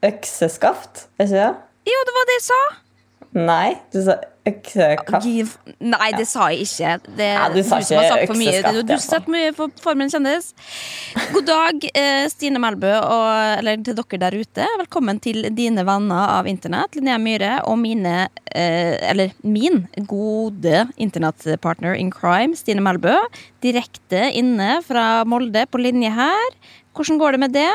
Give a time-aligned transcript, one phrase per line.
[0.00, 1.50] Økseskaft, er ikke det?
[1.90, 2.62] Jo, det var det jeg sa!
[3.30, 4.16] Nei, du sa
[4.48, 5.26] øksekaft.
[5.28, 5.52] Giv.
[5.78, 6.94] Nei, det sa jeg ikke.
[7.18, 10.50] Det Ja, du sa ikke økseskaft, Du, har hvert mye for Formen kjendis.
[11.34, 14.66] God dag, eh, Stine Melbø, og, eller til dere der ute.
[14.80, 21.94] Velkommen til dine venner av internett, Linnea Myhre, og mine eh, Eller min gode internettpartner
[21.94, 23.14] in crime, Stine Melbø.
[23.62, 26.60] Direkte inne fra Molde på linje her.
[26.96, 27.72] Hvordan går det med det?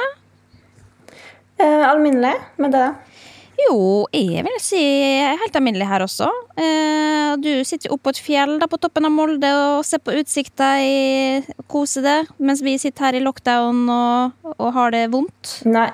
[1.58, 2.88] Eh, alminnelig med det.
[3.56, 4.82] Jo, jeg vil si
[5.40, 6.28] helt alminnelig her også.
[6.60, 10.02] Eh, du sitter jo oppe på et fjell da, på toppen av Molde og ser
[10.04, 11.40] på utsikta i
[11.72, 15.54] koser deg, mens vi sitter her i lockdown og, og har det vondt.
[15.72, 15.88] Nei,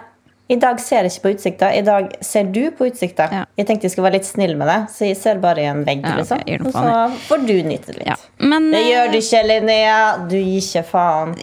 [0.52, 1.70] i dag ser jeg ikke på utsikta.
[1.72, 3.28] I dag ser du på utsikta.
[3.32, 3.44] Ja.
[3.60, 5.84] Jeg tenkte jeg skulle være litt snill med deg, så jeg ser bare i en
[5.88, 6.04] vegg.
[6.04, 6.68] Ja, ok, liksom.
[6.68, 8.10] Og så får du nyte litt.
[8.10, 8.18] Ja.
[8.42, 10.00] Men, Det gjør du eh, ikke, Linnea.
[10.28, 11.36] Du gir ikke faen.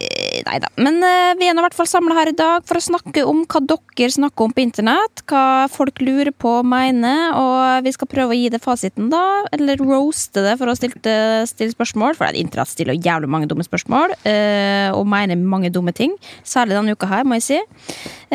[0.45, 0.69] Nei da.
[0.79, 3.25] Men eh, vi er nå i hvert fall samla her i dag for å snakke
[3.27, 5.23] om hva dere snakker om på internett.
[5.29, 7.33] Hva folk lurer på og mener.
[7.39, 9.23] Og vi skal prøve å gi det fasiten, da.
[9.55, 11.17] Eller roaste det for å stille,
[11.49, 12.17] stille spørsmål.
[12.19, 14.15] For det er internett stiller jævlig mange dumme spørsmål.
[14.29, 16.13] eh, og mener mange dumme ting.
[16.45, 17.59] Særlig denne uka her, må jeg si.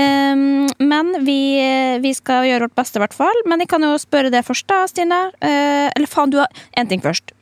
[0.01, 1.39] Ehm, men vi,
[2.05, 3.41] vi skal gjøre vårt beste, i hvert fall.
[3.51, 5.21] Men jeg kan jo spørre det først, da, Stine.
[5.45, 6.49] Eh, eller faen, du har
[6.79, 7.33] En ting først.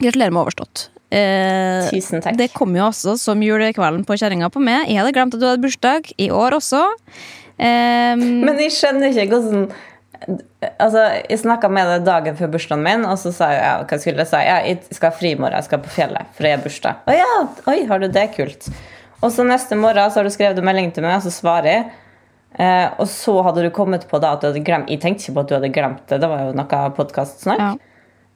[0.00, 0.88] Gratulerer med overstått.
[1.10, 2.36] Eh, Tusen takk.
[2.38, 4.86] det kom jo også som julekvelden på kjerringa på meg.
[4.88, 6.12] Jeg hadde glemt at du hadde bursdag.
[6.22, 6.84] I år også.
[7.60, 9.70] Ehm, Men jeg skjønner ikke hvordan
[10.78, 11.00] Altså,
[11.30, 14.20] Jeg snakka med deg dagen før bursdagen min, og så sa jeg ja, hva skulle
[14.20, 14.40] jeg si?
[14.44, 16.98] Ja, jeg skal fri i morgen, jeg skal på fjellet, for jeg har bursdag.
[17.08, 17.30] Å ja,
[17.72, 18.26] oi, har du det?
[18.36, 18.68] Kult.
[19.24, 21.70] Og så neste morgen så har du skrevet en melding til meg, og så svarer
[21.72, 21.86] jeg.
[22.58, 25.36] Eh, og så hadde du kommet på da at du hadde glemt Jeg tenkte ikke
[25.36, 27.62] på at du hadde glemt det, det var jo noe podkastsnakk.
[27.62, 27.70] Ja.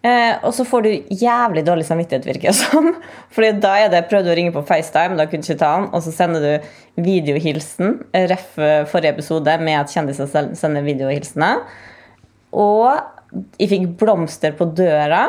[0.04, 2.90] Eh, og så får du jævlig dårlig samvittighet, virker det som.
[3.34, 5.88] Fordi da er det prøvde å ringe på FaceTime, da kunne du ikke ta den,
[5.90, 7.96] og så sender du videohilsen,
[8.30, 8.52] ref
[8.92, 11.64] forrige episode med at kjendiser sender videohilsener.
[12.54, 13.00] Og
[13.58, 15.24] jeg fikk blomster på døra.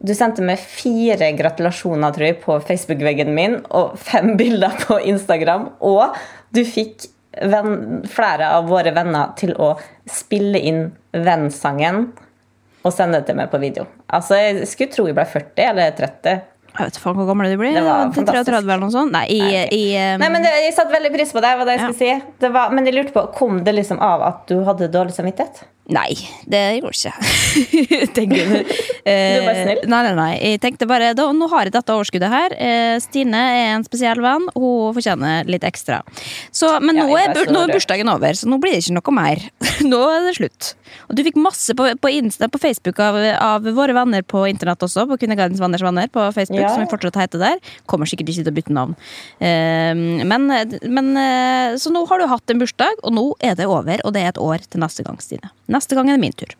[0.00, 5.68] Du sendte meg fire gratulasjoner tror jeg, på Facebook-veggen min og fem bilder på Instagram.
[5.84, 6.16] Og
[6.56, 9.74] du fikk venn, flere av våre venner til å
[10.10, 12.08] spille inn vennsangen
[12.80, 13.84] og sende det til meg på video.
[14.08, 16.40] Altså, Jeg skulle tro jeg ble 40 eller 30.
[16.70, 17.74] Jeg vet faen hvor gammel du blir.
[17.74, 18.56] Det var Til 33 fantastisk.
[18.62, 19.12] eller noe sånt?
[19.12, 20.22] Nei, i, Nei, i um...
[20.22, 21.50] Nei, men det, Jeg satte veldig pris på det.
[21.58, 22.34] var det jeg skulle si.
[22.40, 25.64] Det var, men jeg lurte på, Kom det liksom av at du hadde dårlig samvittighet?
[25.90, 26.14] Nei,
[26.50, 28.74] det gjorde ikke Tenker du.
[29.04, 29.80] Du var snill.
[29.90, 30.30] Nei, nei, nei.
[30.52, 32.54] Jeg tenkte bare da, Nå har jeg dette overskuddet her.
[32.54, 34.46] Eh, Stine er en spesiell venn.
[34.54, 36.00] Hun fortjener litt ekstra.
[36.54, 38.96] Så, men Ja, nå, jeg er, nå er bursdagen over, så nå blir det ikke
[39.00, 39.42] noe mer.
[39.90, 40.74] Nå er det slutt.
[41.08, 44.82] Og du fikk masse på, på Insta, på Facebook av, av våre venner på internett
[44.84, 45.06] også.
[45.08, 46.68] På Kvinnegardens venners venner på Facebook, Ja.
[46.74, 47.62] som vi fortsatt heter der.
[47.88, 48.92] Kommer sikkert ikke til å bytte navn.
[49.40, 49.96] Eh,
[50.28, 50.46] men,
[50.92, 54.04] men eh, Så nå har du hatt en bursdag, og nå er det over.
[54.04, 55.48] Og det er et år til neste gang, Stine.
[55.72, 56.54] Neste gang er det min tur.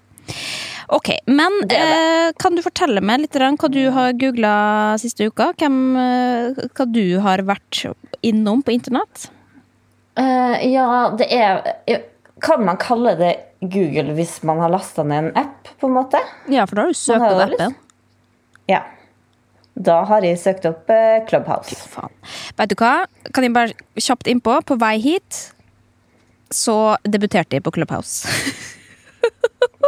[0.89, 1.77] Ok, men Det det.
[1.79, 5.53] eh, kan du fortelle meg litt hva du har googla siste uka?
[5.59, 9.31] Hvem, eh, hva du har vært innom på internett?
[10.19, 11.63] Uh, ja, det er
[12.43, 16.19] Kan man kalle det Google hvis man har lasta ned en app, på en måte?
[16.49, 17.75] Ja, for da har du søkt har opp appen.
[18.69, 18.83] Ja.
[19.77, 21.77] Da har jeg søkt opp eh, Clubhouse.
[21.77, 22.11] Faen.
[22.57, 23.07] Vet du hva?
[23.33, 24.57] Kan jeg bare kjapt innpå?
[24.65, 25.53] På vei hit
[26.51, 28.27] så debuterte jeg på Clubhouse.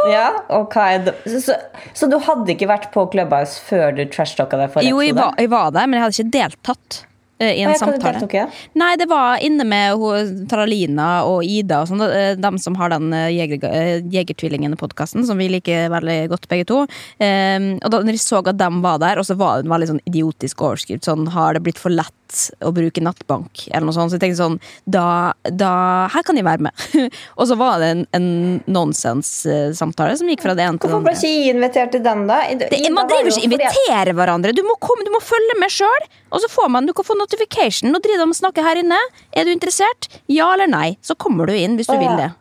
[0.09, 1.15] Ja, og hva er det?
[1.29, 1.55] Så, så,
[1.93, 5.35] så du hadde ikke vært på Clubhouse før du trashtalka deg For Jo, jeg var,
[5.39, 8.15] jeg var der, men jeg hadde ikke deltatt uh, i en ah, samtale.
[8.17, 8.47] deltok ja?
[8.79, 12.01] Nei, det var inne med hun, Taralina og Ida og sånn.
[12.01, 16.67] uh, De som har den uh, Jeger, eh, Jegertvillingene-podkasten, som vi liker veldig godt, begge
[16.73, 16.83] to.
[17.21, 19.75] Um, og da når jeg så at de var der, og så var det en
[19.77, 22.17] veldig sånn idiotisk overskrift sånn Har det blitt for lett
[22.63, 24.11] og bruke nattbank, eller noe sånt.
[24.13, 25.05] Så jeg tenkte sånn, da,
[25.49, 25.71] da
[26.13, 26.85] Her kan jeg være med.
[27.39, 28.27] og så var det en, en
[28.67, 31.31] nonsens-samtale som gikk fra det ene til det Hvorfor ble andre.
[31.31, 32.41] ikke invitert til den, da?
[32.49, 34.53] I- Det, man driver ikke fordi hverandre.
[34.55, 36.07] Du må, komme, du må følge med sjøl.
[36.33, 37.91] Og så får man, du kan få notification.
[37.93, 38.99] Nå driver de og snakker her inne.
[39.33, 40.09] Er du interessert?
[40.31, 40.95] Ja eller nei?
[41.01, 42.07] Så kommer du inn hvis du oh, ja.
[42.07, 42.31] vil det.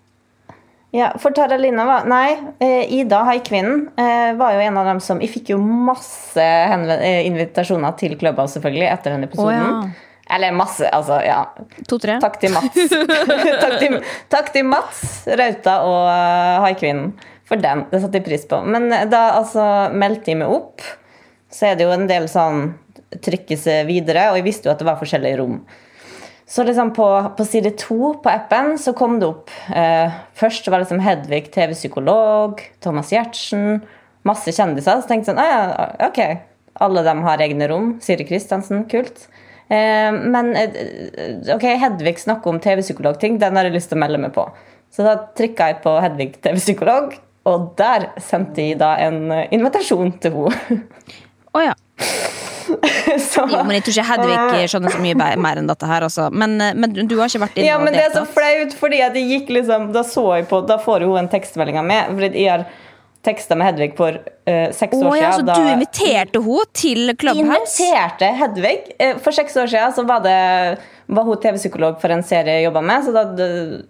[0.93, 5.23] Ja, for Taralina var Nei, eh, Ida, haikvinnen, eh, var jo en av dem som
[5.25, 9.62] Jeg fikk jo masse eh, invitasjoner til klubba selvfølgelig, etter den episoden.
[9.62, 10.35] Oh, ja.
[10.37, 11.39] Eller masse, altså, ja.
[11.89, 12.19] To-tre.
[12.21, 12.77] Takk til Mats.
[13.65, 13.97] takk, til,
[14.33, 15.00] takk til Mats
[15.41, 16.11] Rauta og
[16.67, 17.15] haikvinnen
[17.49, 17.87] for den.
[17.89, 18.61] Det satte jeg pris på.
[18.65, 19.65] Men da altså
[19.97, 20.85] meldte jeg meg opp,
[21.53, 22.67] så er det jo en del sånn
[23.25, 25.59] trykkes videre, og jeg visste jo at det var forskjellige rom.
[26.53, 27.07] Så liksom på,
[27.37, 32.61] på side to på appen så kom det opp eh, Først var liksom Hedvig TV-psykolog,
[32.85, 33.81] Thomas Giertsen,
[34.29, 35.01] masse kjendiser.
[35.01, 36.21] Så tenkte jeg sånn, ok,
[36.85, 37.95] alle dem har egne rom.
[38.05, 39.25] Siri Kristiansen, kult.
[39.73, 40.77] Eh, men eh,
[41.55, 44.45] ok, Hedvig snakker om TV-psykologting, den har jeg lyst til å melde meg på.
[44.93, 47.17] Så da trykka jeg på Hedvig TV-psykolog,
[47.49, 50.83] og der sendte jeg da en eh, invitasjon til henne.
[51.57, 51.77] Å ja.
[53.32, 56.29] Så- Jo, men jeg tror ikke Hedvig skjønner så mye mer enn dette her, altså.
[56.31, 59.03] Men, men du har ikke vært inne Ja, og men det er så flaut, fordi
[59.05, 62.11] at jeg gikk liksom Da så jeg på, da får hun en tekstmelding av meg.
[62.12, 62.67] Fordi jeg har
[63.23, 67.12] teksta med Hedvig for uh, seks oh, år ja, så da, du inviterte henne til
[67.19, 67.76] Clubhouse?
[67.79, 68.79] inviterte Hedvig.
[68.99, 70.38] Eh, For seks år siden så var, det,
[71.14, 73.05] var hun TV-psykolog for en serie jeg jobba med.
[73.06, 73.23] Så da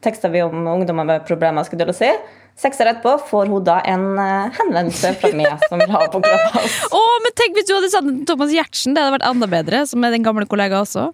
[0.04, 1.64] teksta vi om ungdommer med problemer.
[1.68, 2.10] skulle du si.
[2.58, 6.20] Seks år etterpå får hun da en eh, henvendelse fra meg som vil ha på
[6.20, 6.90] Clubhouse.
[6.92, 8.92] Å, men tenk hvis du hadde sagt Thomas Giertsen!
[8.94, 11.08] Det hadde vært enda bedre, som er den gamle kollega også.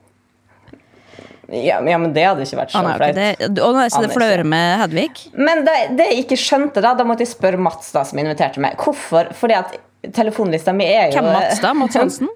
[1.49, 3.61] Ja, men- ja, men det hadde ikke vært så flaut.
[3.65, 4.45] Og nå er det ikke.
[4.45, 5.13] med Hedvig.
[5.39, 8.61] Men det, det jeg ikke skjønte, da, da måtte jeg spørre Mats, da, som inviterte
[8.61, 8.77] meg.
[8.77, 9.31] Hvorfor?
[9.39, 9.79] Fordi at
[10.15, 11.73] telefonlista mi er jo Hvem Mats da?
[11.75, 12.29] Mats Hansen?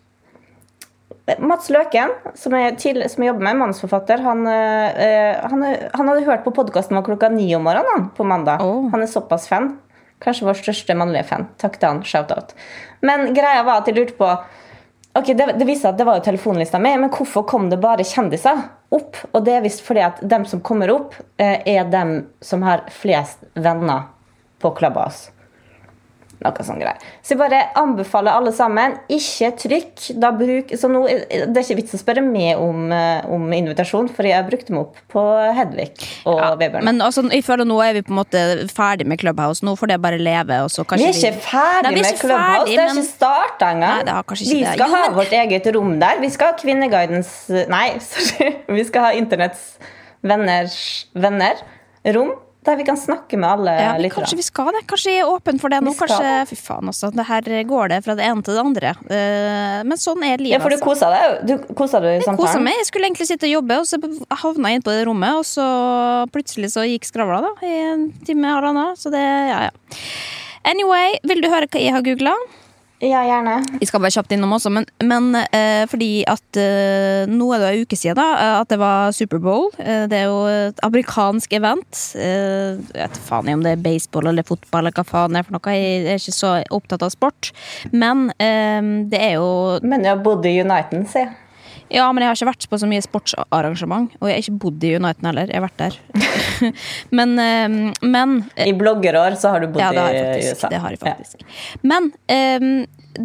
[1.38, 5.62] Mats Løken, som jeg, til, som jeg jobber med, manusforfatter, han, eh, han,
[5.94, 8.64] han hadde hørt på podkasten vår klokka ni om morgenen på mandag.
[8.64, 8.88] Oh.
[8.90, 9.76] Han er såpass fan.
[10.22, 11.46] Kanskje vår største mannlige fan.
[11.62, 12.02] Takk til han.
[12.06, 12.56] Shout-out.
[13.06, 14.34] Men greia var at jeg lurte på
[15.12, 18.06] Ok, det, det viste at det var jo telefonlista mi, men hvorfor kom det bare
[18.08, 18.62] kjendiser
[18.96, 19.18] opp?
[19.36, 22.86] Og det er visst fordi at dem som kommer opp, eh, er dem som har
[22.88, 24.06] flest venner
[24.64, 25.28] på Clubhouse.
[26.42, 26.98] Noe sånn greier.
[27.22, 30.18] Så jeg bare anbefaler alle sammen, ikke trykk.
[30.18, 34.08] Da bruk, så nå, det er ikke vits å spørre meg om, eh, om invitasjon,
[34.10, 35.22] for jeg brukte meg opp på
[35.54, 35.92] Hedvig
[36.26, 36.84] og Ja, Vebjørn.
[36.84, 38.42] men altså, jeg føler nå er vi på en måte
[38.74, 39.62] ferdig med Clubhouse.
[39.62, 40.58] Nå får det bare leve.
[40.64, 42.66] Og så vi er ikke ferdig Nei, er ikke med Clubhouse.
[42.66, 44.08] ferdig, det er men- ikke starta engang.
[44.08, 46.18] Har vi skal Jo, ha men- vårt eget rom der.
[46.20, 48.56] Vi skal ha Kvinneguidens Nei, sorry.
[48.68, 49.78] Vi skal ha Internetts
[50.24, 51.54] venners venner.
[52.14, 52.32] Rom
[52.64, 54.22] der vi kan snakke med alle Ja, lytterne.
[54.22, 54.82] kanskje vi skal det.
[54.86, 55.90] Kanskje jeg er åpen for det nå.
[55.90, 56.48] Vi Kanskje, det.
[56.52, 58.92] fy faen også, det her går det fra det ene til det andre.
[59.10, 60.54] Eh, men sånn er livet.
[60.54, 60.86] Ja, for du altså.
[60.86, 61.46] kosa deg?
[61.48, 62.64] Du kosa deg i Jeg kosa samtalen?
[62.68, 62.78] meg.
[62.78, 63.98] Jeg skulle egentlig sitte og jobbe, og så
[64.44, 65.66] havna jeg inn på det rommet, og så
[66.30, 68.96] plutselig så gikk skravla da, i en time eller annen.
[68.96, 69.70] Så det, ja, ja.
[70.64, 72.36] Anyway, vil du høre hva jeg har googla?
[73.02, 73.56] Ja, gjerne.
[73.80, 77.70] Vi skal bare kjapt innom også, men, men eh, fordi at eh, nå er det
[77.72, 79.72] en uke siden da, eh, at det var Superbowl.
[79.82, 82.04] Eh, det er jo et amerikansk event.
[82.14, 85.48] Eh, jeg vet faen om det er baseball eller fotball eller hva faen det er
[85.48, 85.74] for noe.
[85.74, 87.50] Jeg er ikke så opptatt av sport.
[87.90, 88.78] Men eh,
[89.10, 89.50] det er jo
[89.82, 91.26] Men jeg har bodd i Uniten, si.
[91.92, 94.14] Ja, men jeg har ikke vært på så mye sportsarrangement.
[94.20, 95.52] Og jeg har ikke bodd i Uniten heller.
[95.52, 95.98] Jeg har vært der.
[97.18, 100.56] men, eh, men I bloggerår så har du bodd ja, det har jeg i faktisk.
[100.56, 100.72] USA.
[100.72, 101.46] Det har jeg faktisk.
[101.84, 102.68] Men um,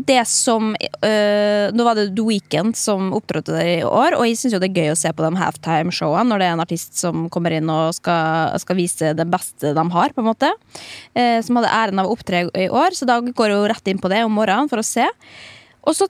[0.08, 4.40] det som uh, Nå var det The Weekend som opptrådte der i år, og jeg
[4.40, 7.00] syns jo det er gøy å se på de halftime-showene når det er en artist
[7.00, 10.52] som kommer inn og skal, skal vise det beste de har, på en måte.
[11.16, 13.92] Uh, som hadde æren av å opptre i år, så da går jeg jo rett
[13.94, 15.08] inn på det om morgenen for å se.
[15.88, 16.10] Og så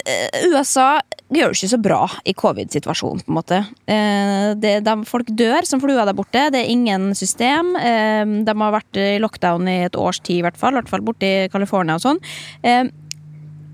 [0.00, 0.94] eh, USA
[1.38, 3.58] gjør det ikke så bra i covid-situasjonen, på en måte.
[3.90, 6.48] Eh, det, de, folk dør som fluer der borte.
[6.50, 7.76] Det er ingen system.
[7.78, 10.74] Eh, de har vært i lockdown i et års tid, i hvert fall.
[10.74, 12.18] I hvert fall borte i California og sånn.
[12.66, 12.90] Eh,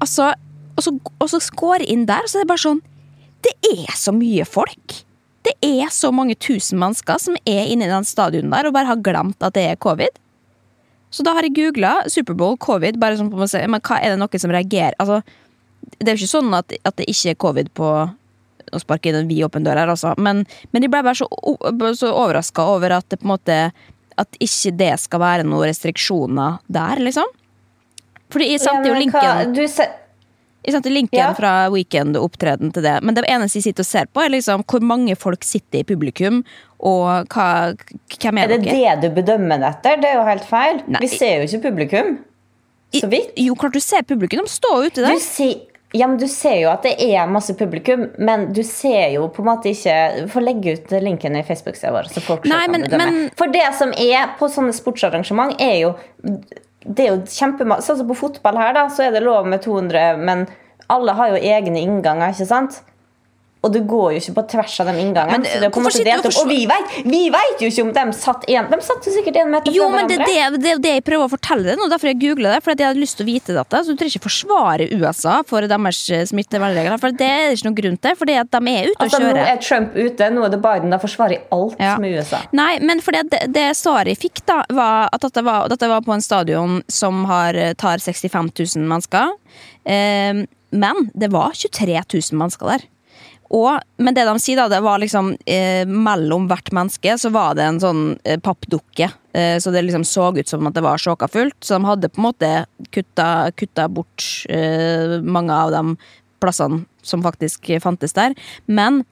[0.04, 0.34] altså,
[0.76, 2.82] og så, går inn der, så er det bare sånn
[3.46, 5.00] Det er så mye folk.
[5.46, 8.90] Det er så mange tusen mennesker som er inne i den stadion der og bare
[8.90, 10.20] har glemt at det er covid.
[11.14, 14.12] Så da har jeg googla Superbowl, covid, bare sånn på å se, men hva er
[14.12, 15.22] det noen som reagerer Altså,
[15.98, 17.90] det er jo ikke sånn at, at det ikke er covid på
[18.74, 20.14] å sparke inn en vidåpen dør her, altså.
[20.18, 21.28] Men, men de ble bare så,
[21.94, 23.58] så overraska over at det på en måte
[24.18, 27.28] At ikke det skal være noen restriksjoner der, liksom.
[28.32, 29.84] Fordi jeg sendte jo Ja, linken hva- du se,
[30.66, 31.28] jeg sendte linken Ja.
[31.36, 32.96] fra Weekend-opptreden til det.
[33.06, 35.86] Men det eneste jeg sitter og ser på, er liksom hvor mange folk sitter i
[35.86, 36.40] publikum,
[36.80, 37.76] og hva,
[38.18, 38.96] hvem er er, det dere?
[39.00, 40.00] det du bedømmer det etter?
[40.02, 40.82] Det er jo helt feil.
[40.88, 41.04] Nei.
[41.04, 42.16] Vi ser jo ikke publikum.
[42.94, 43.32] Så vidt.
[43.36, 44.44] Jo, klart du ser publikum.
[44.44, 45.18] De står ute Du der.
[45.18, 45.54] ser,
[45.94, 49.40] Ja, men Du ser jo at det er masse publikum, men du ser jo på
[49.40, 52.08] en måte ikke Få legge ut linken i Facebook-sida vår.
[52.12, 55.94] så folk Nei, men- men- For det som er på sånne sportsarrangement, er jo
[56.88, 59.62] det er jo kjempemasse Sånn som på fotball her, da, så er det lov med
[59.62, 60.46] 200, men
[60.88, 62.80] alle har jo egne innganger, ikke sant?
[63.64, 65.40] Og du går jo ikke på tvers av de inngangene.
[65.42, 69.14] Men, og vi vet, vi vet jo ikke om de satt en De satt jo
[69.14, 70.60] sikkert en meter Jo, fra men det, hverandre.
[70.60, 72.60] det, det det jeg prøver å fortelle deg nå, derfor jeg googla det.
[72.62, 73.80] For at jeg hadde lyst til å vite dette.
[73.82, 77.00] Så du trenger ikke forsvare USA for deres eh, smittevernregler.
[77.02, 79.32] For det er ikke noen grunn til, fordi at de er ute og Altså, nå
[79.42, 80.94] er Trump ute, nå er det Biden.
[80.94, 81.96] Da forsvarer alt Ja.
[82.02, 82.42] med USA.
[82.54, 86.04] Nei, men fordi det, det svaret jeg fikk, da, var at dette var, dette var
[86.06, 89.34] på en stadion som har, tar 65 000 mennesker.
[89.84, 90.44] Eh,
[90.76, 92.86] men det var 23 000 mennesker der.
[93.54, 97.54] Og, men det de sier, da, det var liksom eh, mellom hvert menneske så var
[97.58, 99.10] det en sånn eh, pappdukke.
[99.36, 101.58] Eh, så det liksom så ut som at det var sjåka fullt.
[101.62, 102.52] Så de hadde på en måte
[102.94, 105.98] kutta, kutta bort eh, mange av de
[106.42, 108.34] plassene som faktisk fantes der.
[108.66, 109.04] Men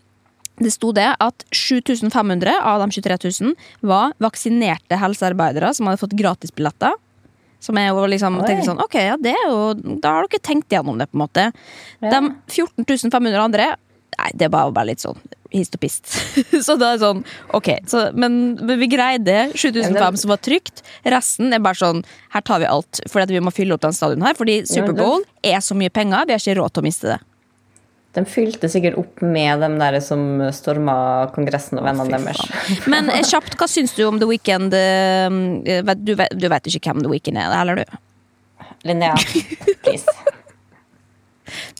[0.62, 3.54] det sto det at 7500 av de 23 000
[3.86, 6.94] var vaksinerte helsearbeidere som hadde fått gratisbilletter.
[7.64, 8.44] Som er jo liksom Oi.
[8.44, 9.72] tenkte sånn, ok, ja, det er jo,
[10.02, 11.46] Da har dere tenkt gjennom det, på en måte.
[12.04, 12.12] Ja.
[12.12, 13.70] De 14 500 andre
[14.18, 15.18] Nei, det var bare litt sånn
[15.54, 16.08] hist og pist.
[16.66, 17.20] så da er det sånn,
[17.54, 20.82] ok, så, men, men vi greide 7500 som var trygt.
[21.06, 22.00] Resten er bare sånn
[22.34, 24.34] Her tar vi alt, fordi vi må fylle opp den stadion her.
[24.38, 27.20] Fordi Superbowl er så mye penger, vi har ikke råd til å miste det.
[28.14, 30.20] De fylte sikkert opp med dem der som
[30.54, 30.92] storma
[31.34, 32.86] Kongressen og vennene deres.
[32.90, 34.74] Men eh, kjapt, hva syns du om The Weeknd?
[34.78, 37.98] eh, Du, vet- du vet ikke hvem The Weeknd er, eller du?
[38.86, 39.14] Linnea,
[39.82, 40.06] please.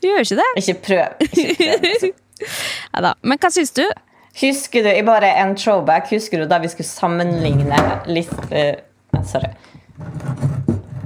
[0.03, 0.51] Du gjør ikke det?
[0.61, 1.23] Ikke prøv.
[1.25, 2.11] Ikke prøv.
[2.41, 3.15] Neida.
[3.23, 3.85] Men hva syns du?
[4.41, 7.79] Husker du i bare en throwback, husker du da vi skulle sammenligne
[8.11, 8.35] list...
[8.51, 8.83] eh,
[9.23, 9.53] sorry.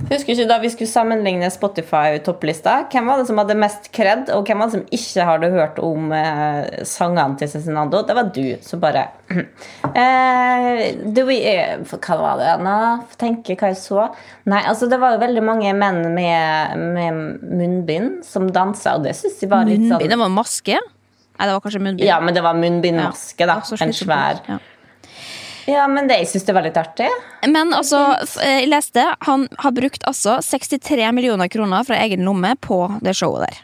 [0.09, 2.79] Husker ikke da vi skulle sammenligne Spotify-topplista?
[2.89, 5.81] Hvem var det som hadde mest kred, og hvem var det som ikke hadde hørt
[5.85, 8.01] om eh, sangene til Cezinando?
[8.09, 8.47] Det var du.
[8.65, 9.05] som bare
[9.93, 12.55] eh, det, eh, Hva var det?
[12.65, 12.77] Nå,
[13.11, 14.07] få tenke hva jeg så.
[14.49, 19.13] Nei, altså Det var jo veldig mange menn med, med munnbind som dansa, og det
[19.19, 20.17] syns jeg var litt sånn Munnbind?
[20.17, 20.81] Det var maske?
[21.39, 22.09] Nei, det var kanskje munnbind.
[22.09, 23.61] Ja, men det var munnbindmaske, da.
[23.63, 24.43] Ja, En svær.
[24.49, 24.59] Ja.
[25.69, 27.09] Ja, men det, jeg syns det var litt artig.
[27.45, 28.01] Men altså,
[28.41, 33.13] eh, jeg leste han har brukt altså 63 millioner kroner fra egen lomme på det
[33.19, 33.59] showet der.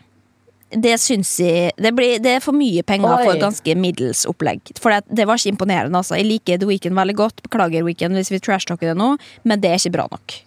[0.75, 3.25] Det syns jeg Det, blir, det er for mye penger Oi.
[3.25, 4.75] for et ganske middels opplegg.
[4.83, 5.97] For det, det var ikke imponerende.
[5.97, 7.43] altså Jeg liker The Weekend veldig godt.
[7.47, 9.14] Beklager Weekend hvis vi trashtalker det nå,
[9.45, 10.43] men det er ikke bra nok.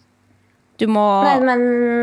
[0.77, 1.61] Du må Nei, men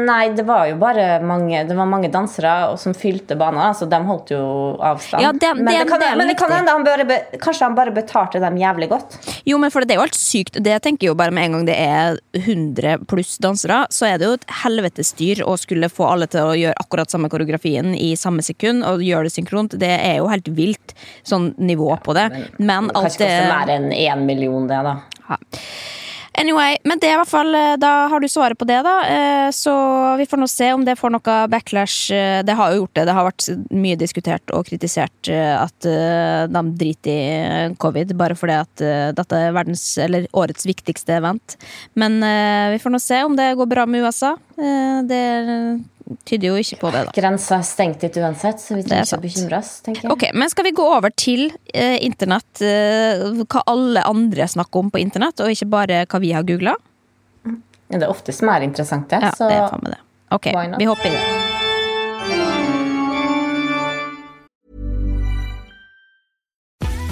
[0.09, 4.01] nei, det var jo bare mange Det var mange dansere som fylte banen, så de
[4.09, 4.41] holdt jo
[4.83, 5.23] avstand.
[5.23, 7.75] Ja, det- men, det- det kan, det men det kan hende han bare Kanskje han
[7.77, 9.19] bare betalte dem jævlig godt.
[9.47, 10.59] Jo, men for det er jo helt sykt.
[10.63, 14.27] Det tenker jo bare med en gang det er 100 pluss dansere, så er det
[14.27, 18.15] jo et helvetes styr å skulle få alle til å gjøre akkurat samme koreografien i
[18.19, 19.79] samme sekund, og gjøre det synkront.
[19.79, 22.27] Det er jo helt vilt sånn nivå på det.
[22.59, 24.97] Men alt Kanskje det koster mer enn én million, det, da.
[25.31, 25.37] Ja.
[26.37, 28.95] Anyway, men det er i hvert fall eh, Da har du svaret på det, da.
[29.07, 29.73] Eh, Så
[30.19, 32.11] vi får nå se om det får noe backlash.
[32.15, 33.05] Eh, Det har jo gjort det.
[33.07, 35.87] Det har vært mye diskutert og kritisert at
[36.51, 38.83] de driter i covid, bare fordi at
[39.17, 41.57] dette er verdens, eller årets viktigste event.
[41.97, 42.19] Men
[42.73, 44.35] vi får nå se om det går bra med USA.
[44.57, 45.23] Det
[46.29, 47.13] tyder jo ikke på det, da.
[47.17, 49.71] Grensa er stengt litt uansett, så vi er trenger ikke å bekymre oss.
[49.87, 50.13] tenker jeg.
[50.13, 54.91] Ok, men Skal vi gå over til eh, internett, eh, hva alle andre snakker om
[54.95, 56.77] på internett, og ikke bare hva vi har googla?
[57.45, 59.23] Ja, det er oftest mer interessant, det.
[59.23, 60.01] Ja, så det er faen med det.
[60.35, 61.73] Ok, vi hopper i det.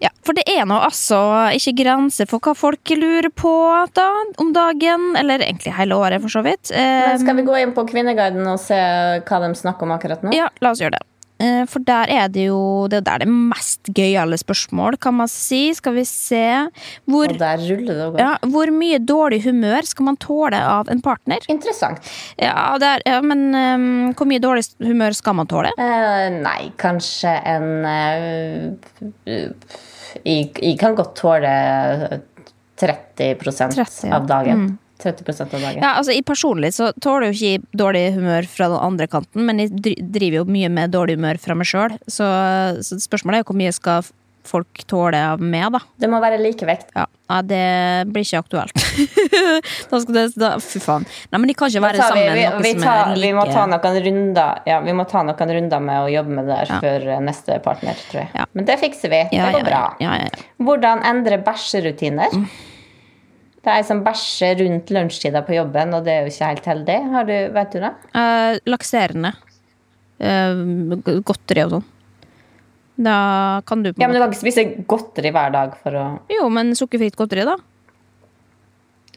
[0.00, 1.18] Ja, for det er nå altså
[1.56, 3.52] ikke grenser for hva folk lurer på
[3.96, 4.08] da,
[4.40, 6.72] om dagen, eller egentlig hele året, for så vidt.
[6.72, 8.80] Men skal vi gå inn på Kvinneguiden og se
[9.20, 10.32] hva de snakker om akkurat nå?
[10.36, 11.04] Ja, la oss gjøre det.
[11.40, 15.16] Eh, For der er det jo Det er der det er mest gøyale spørsmål, kan
[15.16, 15.72] man si.
[15.76, 16.44] Skal vi se
[17.08, 17.32] Hvor,
[18.20, 21.44] ja, hvor mye dårlig humør skal man tåle av en partner?
[21.48, 22.04] Interessant.
[22.40, 25.72] Ja, er, ja men um, hvor mye dårlig humør skal man tåle?
[25.78, 29.00] Uh, nei, kanskje en uh,
[30.24, 31.54] jeg, jeg kan godt tåle
[32.80, 34.70] 30, 30, av dagen.
[35.02, 35.82] 30 av dagen.
[35.82, 39.62] Ja, altså I personlig så tåler jo ikke dårlig humør fra den andre kanten, men
[39.62, 41.98] jeg driver jo mye med dårlig humør fra meg sjøl.
[42.06, 42.26] Så,
[42.86, 44.10] så spørsmålet er jo hvor mye skal
[44.46, 45.80] folk tåle av meg, da.
[46.00, 46.90] Det må være likevekt.
[46.96, 47.64] Ja, ja det
[48.10, 48.84] blir ikke aktuelt.
[49.90, 51.06] da skal det, da, fy faen.
[51.30, 53.26] Nei, men de kan ikke være vi, sammen vi, med noe vi, som er like
[53.26, 56.48] vi må ta noen runder Ja, vi må ta noen runder med å jobbe med
[56.48, 56.80] det der Ja.
[56.86, 58.32] før eh, neste partner, tror jeg.
[58.38, 58.48] Ja.
[58.56, 59.22] Men det fikser vi.
[59.34, 59.84] det går bra.
[60.02, 60.48] Ja, ja, ja.
[60.64, 62.40] Hvordan endre bæsjerutiner?
[63.60, 66.68] Det er ei som bæsjer rundt lunsjtida på jobben, og det er jo ikke helt
[66.70, 66.98] heldig.
[67.12, 67.90] Har du, vet du det?
[68.16, 69.34] Eh, lakserende.
[70.20, 70.62] Eh,
[71.28, 71.88] godteri og sånn.
[73.00, 73.16] Da
[73.68, 76.48] kan du på Ja, men du kan ikke spise godteri hver dag for å Jo,
[76.52, 77.56] men sukkerfritt godteri, da.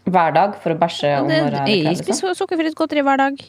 [0.04, 1.68] Hver dag for å bæsje om morgenen?
[1.72, 3.44] jeg er, spiser sukkerfritt godteri hver dag.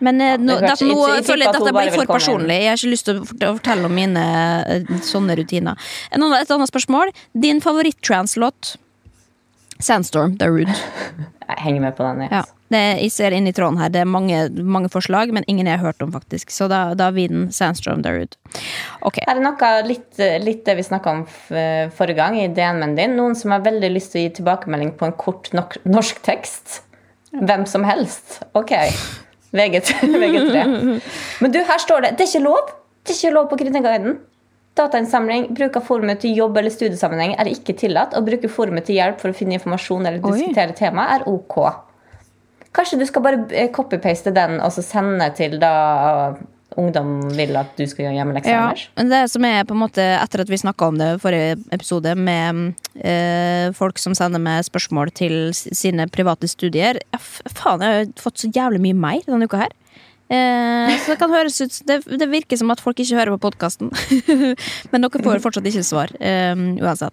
[0.00, 2.56] Men ja, nå, det nå føler jeg at dette blir for personlig.
[2.64, 4.24] Jeg har ikke lyst til å fortelle om mine
[4.66, 5.78] eh, sånne rutiner.
[6.10, 7.12] En annen- Et annet spørsmål.
[7.32, 8.74] Din favoritt-translåt?
[9.80, 10.74] Sandstorm, The Rude.
[11.48, 12.20] Jeg henger med på den.
[12.24, 12.30] jeg.
[12.32, 12.44] Ja.
[12.74, 13.90] Det, jeg ser inn i tråden her.
[13.92, 16.50] Det er mange, mange forslag, men ingen jeg har hørt om, faktisk.
[16.50, 18.36] Så da, da vinner Sandstorm, The Rude.
[19.02, 19.20] Ok.
[19.26, 21.24] Her er noe litt, litt det vi snakka om
[21.94, 23.14] forrige gang i DN-en din.
[23.18, 26.80] Noen som har veldig lyst til å gi tilbakemelding på en kort nok norsk tekst.
[27.34, 28.40] Hvem som helst.
[28.54, 28.72] Ok.
[29.54, 30.10] VG3.
[30.22, 30.62] VG3.
[31.44, 32.72] Men du, her står det Det er ikke lov!
[33.04, 34.18] Det er ikke lov på Kvinneguiden.
[34.74, 38.16] Datainnsamling, bruk av forumet til jobb- eller studiesammenheng er ikke tillatt.
[38.16, 41.58] Å bruke forumet til hjelp for å finne informasjon eller diskutere tema er ok.
[42.74, 45.74] Kanskje du skal bare copypaste copy-paste den og så sende til da
[46.80, 48.50] ungdom vil at du skal gjøre hjemmelekser.
[48.54, 51.20] Ja, men det som er på en måte Etter at vi snakka om det i
[51.22, 57.80] forrige episode, med eh, folk som sender med spørsmål til sine private studier f- Faen,
[57.84, 59.74] jeg har fått så jævlig mye mer denne uka her.
[60.32, 63.42] Eh, så det kan høres ut det, det virker som at folk ikke hører på
[63.44, 63.90] podkasten.
[64.90, 66.12] men dere får fortsatt ikke svar.
[66.18, 67.12] eh, uansett.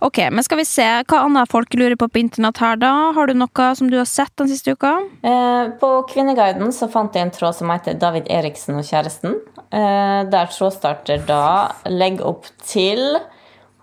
[0.00, 2.92] Ok, men skal vi se hva annet folk lurer på på internett her, da?
[3.16, 4.94] Har du noe som du har sett den siste uka?
[5.26, 9.38] Eh, På Kvinneguiden så fant jeg en tråd som heter David Eriksen og kjæresten.
[9.72, 11.42] Eh, Der trådstarter da
[11.90, 13.00] legger opp til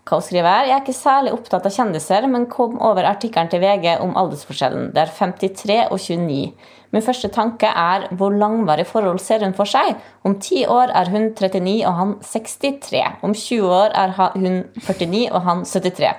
[0.10, 0.66] hva hun skriver her.
[0.66, 4.88] Jeg er ikke særlig opptatt av kjendiser, men kom over artikkelen til VG om aldersforskjellen.
[4.96, 6.54] Det er 53 og 29.
[6.90, 9.94] Min første tanke er hvor langvarig forhold ser hun for seg?
[10.26, 13.04] Om ti år er hun 39 og han 63.
[13.26, 16.14] Om 20 år er hun 49 og han 73.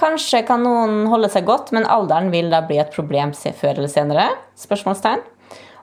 [0.00, 3.92] Kanskje kan noen holde seg godt, men alderen vil da bli et problem før eller
[3.92, 4.26] senere?
[4.58, 5.22] Spørsmålstegn.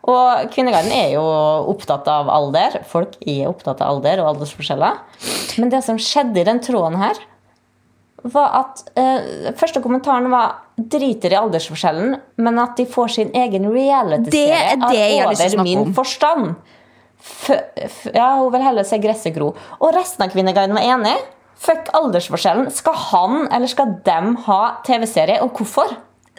[0.10, 1.24] Og Kvinneguiden er jo
[1.72, 2.80] opptatt av alder.
[2.90, 4.98] Folk er opptatt av alder og aldersforskjeller.
[5.62, 7.20] Men det som skjedde i den tråden her,
[8.24, 13.68] var at eh, Første kommentaren var driter i aldersforskjellen, men at de får sin egen
[13.74, 14.94] reality-serie av
[15.32, 16.56] over min forstand.
[17.22, 19.52] F ja, hun vil heller se gresset gro.
[19.80, 21.16] Og resten av Kvinneguiden var enig.
[21.62, 22.72] Fuck aldersforskjellen.
[22.74, 25.94] Skal han eller skal dem ha TV-serie, og hvorfor?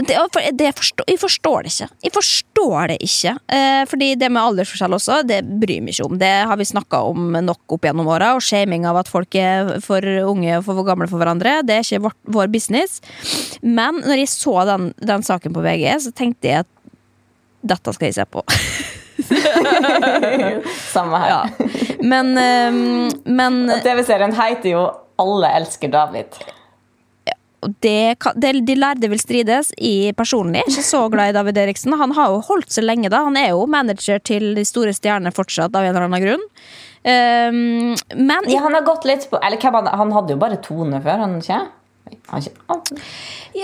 [0.07, 0.17] Det,
[0.59, 1.89] det forstår, jeg forstår det ikke.
[2.07, 3.35] Jeg forstår det ikke.
[3.57, 6.19] Eh, fordi det med aldersforskjell også, det bryr meg ikke om.
[6.21, 8.33] Det har vi snakka om nok opp gjennom åra.
[8.37, 11.61] Og shaming av at folk er for unge og for gamle for hverandre.
[11.67, 13.03] Det er ikke vår, vår business.
[13.63, 16.73] Men når jeg så den, den saken på VG, så tenkte jeg at
[17.63, 18.43] dette skal jeg se på.
[20.95, 21.31] Samme her.
[21.31, 21.43] Ja.
[22.03, 24.83] Men, um, men TV-serien heter jo
[25.21, 26.41] 'Alle elsker David'.
[27.63, 29.71] Det, det, de lærde vil strides.
[29.79, 31.95] Jeg personlig er ikke så glad i David Eriksen.
[31.99, 33.23] Han har jo holdt seg lenge, da.
[33.29, 36.49] Han er jo manager til de store stjernene fortsatt, av en eller annen grunn.
[37.03, 41.01] Um, men Ja, han har gått litt på Eller han, han hadde jo bare Tone
[41.03, 41.57] før, han ikke?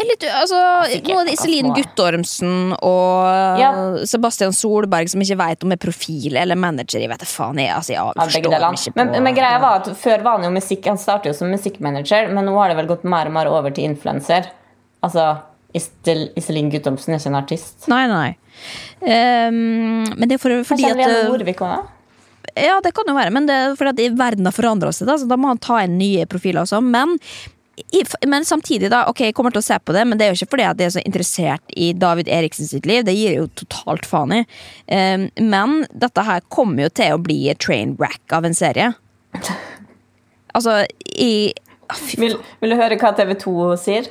[0.02, 0.58] Er litt, altså,
[0.88, 1.70] er det Iselin.
[1.76, 3.70] Guttormsen og Ja.
[4.08, 7.00] Sebastian Solberg som ikke vet om er profil eller manager.
[7.00, 7.58] Jeg vet faen.
[7.58, 10.38] Jeg, altså, jeg Ja, forstår begge ikke på Men, men greia var at Før var
[10.38, 13.26] han jo musikk Han startet jo som musikkmanager, men nå har det vel gått mer
[13.30, 14.50] og mer over til influenser.
[15.04, 15.37] Altså,
[15.76, 17.88] Iselin Guttormsen er ikke en artist.
[17.92, 18.30] Nei, nei.
[19.04, 21.61] Um, men det er for, fordi at eh, Norvik?
[22.58, 25.18] Ja, det kan jo være, men det er fordi at verden har forandra seg, da,
[25.20, 26.80] så da må han ta inn nye profiler også.
[26.82, 27.18] Men,
[28.26, 30.38] men samtidig, da, ok, jeg kommer til å se på det, men det er jo
[30.40, 33.04] ikke fordi at jeg er så interessert i David Eriksen sitt liv.
[33.06, 34.42] Det gir jeg jo totalt faen i.
[34.94, 38.92] Ehm, men dette her kommer jo til å bli et train wreck av en serie.
[40.56, 40.80] Altså,
[41.14, 41.52] i
[41.88, 44.08] ah, Vil, vil du høre hva TV 2 sier?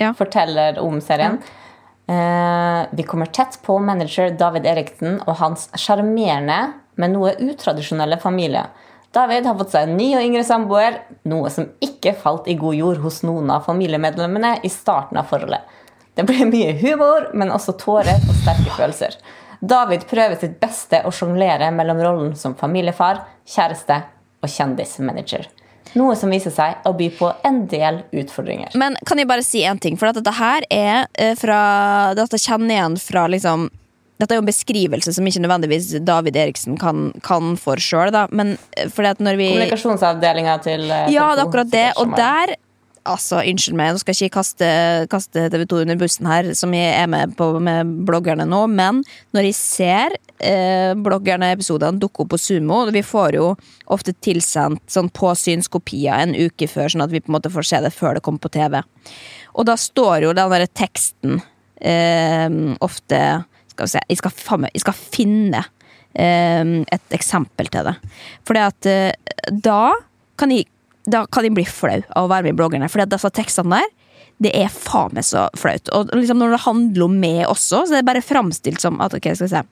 [0.00, 0.14] Ja.
[0.18, 1.38] Forteller om serien.
[2.06, 8.66] Eh, vi kommer tett på manager David Eriksen og hans sjarmerende, men noe utradisjonelle familie.
[9.14, 10.96] David har fått seg en ny og yngre samboer,
[11.30, 15.62] noe som ikke falt i god jord hos noen av familiemedlemmene i starten av forholdet.
[16.18, 19.14] Det ble mye humor, men også tårer og sterke følelser.
[19.64, 24.00] David prøver sitt beste å sjonglere mellom rollen som familiefar, kjæreste
[24.42, 25.46] og kjendismanager.
[25.94, 28.74] Noe som viser seg å by på en del utfordringer.
[28.74, 29.98] Men kan jeg bare si en ting?
[30.00, 31.60] For dette her er eh, fra
[32.18, 33.68] Dette kjenner jeg igjen fra liksom
[34.20, 39.56] dette er jo en beskrivelse som ikke nødvendigvis David Eriksen kan, kan for sjøl, eh,
[39.56, 41.88] Kommunikasjonsavdelinga til eh, Ja, TV 2, det er akkurat det.
[41.96, 42.56] Og er- der
[43.04, 44.68] Altså, Unnskyld meg, nå skal jeg ikke kaste,
[45.12, 49.02] kaste TV 2 under bussen her, som jeg er med på med bloggerne nå, men
[49.36, 53.50] når jeg ser eh, bloggerne-episodene dukke opp på Sumo Vi får jo
[53.92, 57.82] ofte tilsendt sånn påsynskopier en uke før, sånn at vi på en måte får se
[57.84, 58.80] det før det kommer på TV.
[59.54, 61.42] Og da står jo den derre teksten
[61.84, 62.48] eh,
[62.80, 63.20] ofte
[63.74, 65.64] Skal vi se, jeg skal, faen jeg skal finne
[66.14, 67.96] eh, et eksempel til det.
[68.46, 69.92] Fordi at eh, da
[70.40, 70.70] kan jeg
[71.04, 72.88] da kan jeg bli flau av å være med i bloggerne.
[72.88, 73.90] For disse tekstene der,
[74.44, 75.90] det er faen meg så flaut.
[75.92, 79.16] Og liksom når det handler om meg også, så er det bare framstilt som at
[79.16, 79.64] Ok, skal vi se.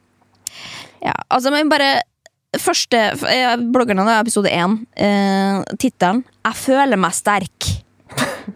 [1.02, 2.00] Ja, altså, men bare
[2.60, 2.98] Første
[3.32, 4.74] eh, bloggerne, da, episode én.
[4.92, 7.81] Eh, Tittelen 'Jeg føler meg sterk'.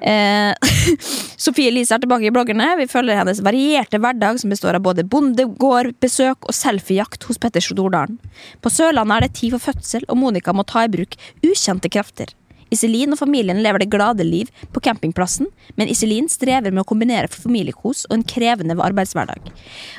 [0.01, 0.53] Eh,
[1.46, 2.72] Sofie Elise er tilbake i bloggerne.
[2.81, 8.18] Vi følger hennes varierte hverdag, som består av både bondegårdbesøk og selfiejakt hos Petter Stordalen.
[8.64, 12.33] På Sørlandet er det tid for fødsel, og Monica må ta i bruk ukjente krefter.
[12.75, 15.46] Iselin og familien lever det glade liv på campingplassen,
[15.79, 19.53] men Iselin strever med å kombinere familiekos og en krevende arbeidshverdag.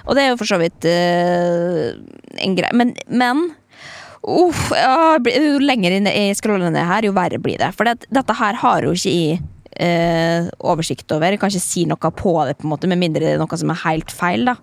[0.04, 1.96] Og det er jo for så vidt uh,
[2.44, 3.46] en greie, men, men
[5.24, 7.72] blir- jo lenger inn jeg scroller her, jo verre blir det.
[7.78, 9.40] For det, dette her har jo ikke jeg
[9.84, 11.32] eh, oversikt over.
[11.32, 13.60] Jeg kan ikke si noe på det, på en måte, med mindre det er noe
[13.60, 14.48] som er helt feil.
[14.50, 14.58] da.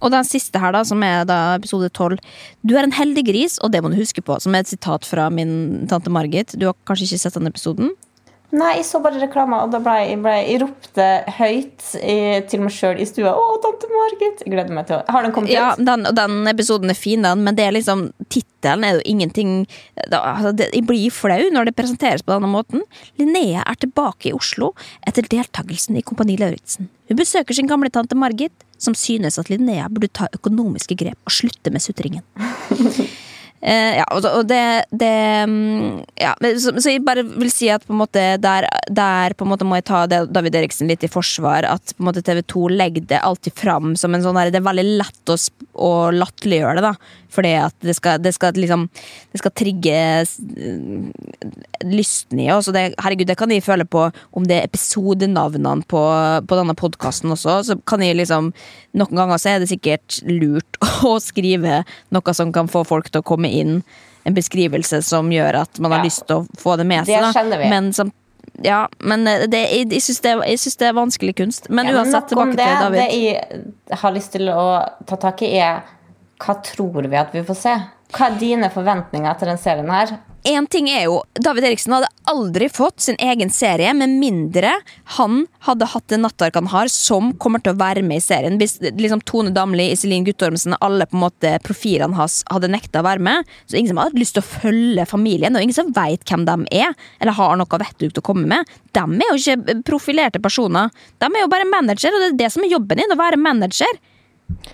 [0.00, 2.20] Og den siste her, da, som er da episode 12.
[2.64, 4.38] Du er en heldig gris, og det må du huske på.
[4.40, 6.56] Som er et sitat fra min tante Margit.
[6.56, 7.92] Du har kanskje ikke sett den episoden?
[8.50, 11.04] Nei, jeg så bare reklama, og da ble jeg, ble, jeg ropte
[11.36, 12.16] høyt i,
[12.50, 13.30] til meg sjøl i stua.
[13.36, 15.84] 'Å, tante Margit!' Jeg gleder meg til å Har den kommet Ja, ut?
[15.86, 19.52] den, den episoden er fin, den, men det er liksom tittelen er jo ingenting
[20.10, 22.82] da, altså, det, Jeg blir flau når det presenteres på denne måten.
[23.22, 24.72] Linnea er tilbake i Oslo
[25.06, 26.90] etter deltakelsen i Kompani Lauritzen.
[27.08, 31.32] Hun besøker sin gamle tante Margit, som synes at Linnea burde ta økonomiske grep og
[31.38, 32.26] slutte med sutringen.
[33.60, 35.12] Eh, ja, og, det, det
[35.50, 39.44] mm, ja, så, så jeg bare vil si at på en måte der, der på
[39.44, 41.68] en måte må jeg ta det, David Eriksen litt i forsvar.
[41.68, 44.62] At på en måte TV 2 legger det alltid fram som en sånn der, Det
[44.62, 45.38] er veldig lett å,
[45.76, 46.92] å latterliggjøre det.
[46.92, 48.88] da Fordi at det skal, det skal liksom
[49.32, 49.94] Det skal trigge
[51.84, 52.66] lysten i oss.
[52.66, 56.02] Det, herregud, det kan jeg føle på om det er episodenavnene på,
[56.50, 57.58] på denne podkasten også.
[57.70, 58.52] Så kan jeg liksom
[58.98, 63.22] Noen ganger så er det sikkert lurt å skrive noe som kan få folk til
[63.22, 63.80] å komme inn.
[64.26, 66.08] En beskrivelse som gjør at man har Ja.
[66.10, 67.22] lyst til å få det med seg.
[67.22, 67.70] Det skjønner vi.
[67.70, 68.10] Men som
[68.64, 70.32] ja, men eh, det, jeg, jeg syns det,
[70.82, 71.68] det er vanskelig kunst.
[71.70, 72.66] Men Ja, men uansett, tilbake det.
[72.66, 73.00] til David.
[73.00, 74.64] Det jeg har lyst til å
[75.08, 75.80] ta tak i, er
[76.40, 77.76] hva tror vi at vi får se?
[78.10, 80.18] Hva er dine forventninger til den serien her?
[80.48, 84.70] En ting er jo, David Eriksen hadde aldri fått sin egen serie med mindre
[85.18, 88.56] han hadde hatt det nettverket han har, som kommer til å være med i serien.
[88.60, 93.08] Hvis liksom Tone Damli, Iselin Guttormsen, alle på en måte profilene hans hadde nekta å
[93.10, 96.24] være med, så ingen som hadde lyst til å følge familien, og ingen som veit
[96.24, 98.78] hvem de er, eller har noe vettug å komme med.
[98.96, 100.88] De er jo ikke profilerte personer.
[101.20, 103.40] De er jo bare manager, og det er det som er jobben din, å være
[103.40, 104.00] manager.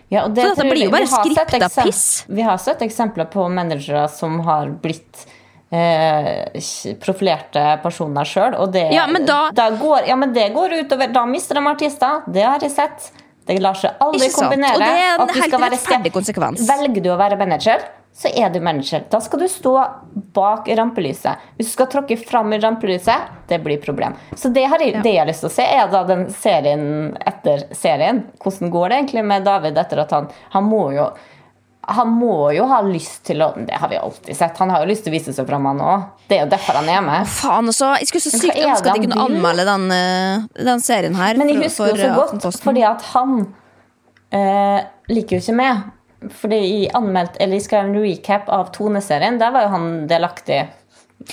[0.09, 2.25] Ja, det Så dette blir jo bare skripta piss.
[2.29, 5.27] Vi har sett eksempler på managere som har blitt
[5.71, 6.61] eh,
[7.03, 11.27] profilerte personer sjøl, og det, Ja, men da- går, ja, men det går utover Da
[11.27, 12.23] mister de artister.
[12.33, 13.11] Det har jeg sett.
[13.47, 14.73] Det lar seg aldri kombinere.
[14.75, 16.67] og det er en helt rettferdig konsekvens.
[16.67, 17.83] Velger du å være manager,
[18.17, 19.03] så er du manager.
[19.11, 19.75] Da skal du stå
[20.33, 21.37] bak rampelyset.
[21.57, 24.17] Hvis du skal tråkke fram i rampelyset, det blir problem.
[24.33, 26.87] Så det, har jeg, det jeg har lyst til å se, er da den serien
[27.29, 28.23] etter serien.
[28.41, 31.11] Hvordan går det egentlig med David etter at han Han må jo
[31.87, 34.57] han må jo ha lyst til å Det har vi alltid sett.
[34.59, 36.09] Han har jo lyst til å vise seg fram, han òg.
[36.27, 37.29] Det er jo derfor han er med.
[37.31, 41.15] Faen også, Jeg skulle så sykt ønske at jeg kunne anmelde den, eh, den serien
[41.15, 41.39] her.
[41.39, 43.37] Men jeg husker for, jo så eh, godt, fordi at han
[44.35, 44.81] eh,
[45.13, 45.85] liker jo ikke med.
[46.35, 49.39] Fordi i anmeldt, eller jeg skrev en recap av Tone-serien.
[49.43, 50.65] Der var jo han delaktig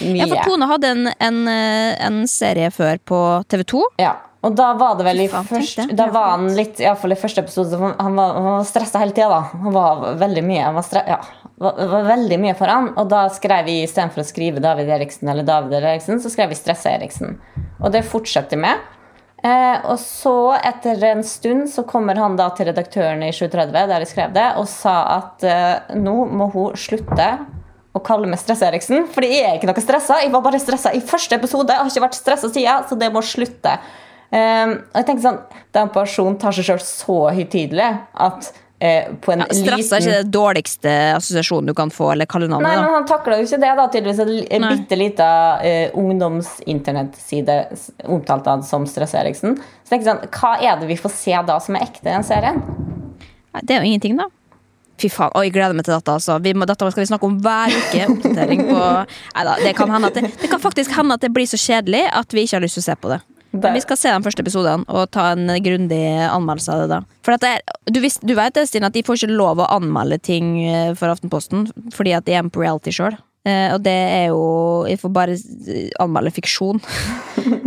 [0.01, 0.19] mye.
[0.23, 3.83] Ja, for Tone hadde en, en, eh, en serie før på TV 2.
[4.03, 5.97] Ja, og da var det vel i Fy faen, først, tenk det.
[6.01, 8.99] Da var han litt, i fall i første episode, så han var, han var stressa
[8.99, 9.39] hele tida.
[9.53, 11.19] Han var veldig mye han var stre ja,
[11.63, 12.89] var, var veldig mye for han.
[12.99, 16.59] Og da skrev vi istedenfor å skrive David Eriksen eller David Eriksen, så skrev vi
[16.59, 17.37] Stressa Eriksen.
[17.79, 18.83] Og det fortsetter med.
[19.43, 23.99] Eh, og så, etter en stund, så kommer han da til redaktøren i 730, der
[23.99, 27.27] de skrev det, og sa at eh, nå må hun slutte
[27.93, 29.09] å kalle meg Stress-Eriksen.
[29.13, 30.21] fordi jeg er ikke noe stressa.
[30.23, 31.75] Jeg var bare stressa i første episode.
[31.75, 33.75] Jeg har ikke vært stressa siden, så det må slutte.
[34.31, 35.41] Eh, og jeg tenker sånn,
[35.75, 38.53] Den personen tar seg sjøl så høytidelig at
[39.23, 42.81] på en Ja, Stressa er ikke det dårligste assosiasjonen du kan få, eller Nei, da.
[42.83, 43.87] men han takla jo ikke det, da.
[43.93, 44.19] Tydeligvis
[44.51, 44.71] en Nei.
[44.75, 45.29] bitte lita
[45.63, 47.57] uh, ungdomsinternettside
[48.11, 49.57] omtalte han som Stress Eriksen.
[49.83, 52.27] Så tenker sånn, Hva er det vi får se da som er ekte i den
[52.27, 52.59] serien?
[53.53, 54.27] Nei, Det er jo ingenting, da.
[55.01, 56.13] Fy faen, Oi, jeg gleder meg til dette.
[56.13, 58.05] altså vi må, Dette skal vi snakke om hver uke.
[58.13, 58.79] Oppdatering på
[59.35, 62.05] Neida, det kan hende at det, det kan faktisk hende at det blir så kjedelig
[62.11, 63.23] at vi ikke har lyst til å se på det.
[63.53, 66.87] Men vi skal se de første episodene og ta en grundig anmeldelse av det.
[66.89, 69.69] da For er, du, vis, du vet det, Stine, at de får ikke lov å
[69.75, 73.19] anmelde ting eh, for Aftenposten fordi at de er med på reality sjøl.
[73.45, 74.43] Og det er jo
[74.87, 76.81] Jeg får bare eh, anmelde fiksjon.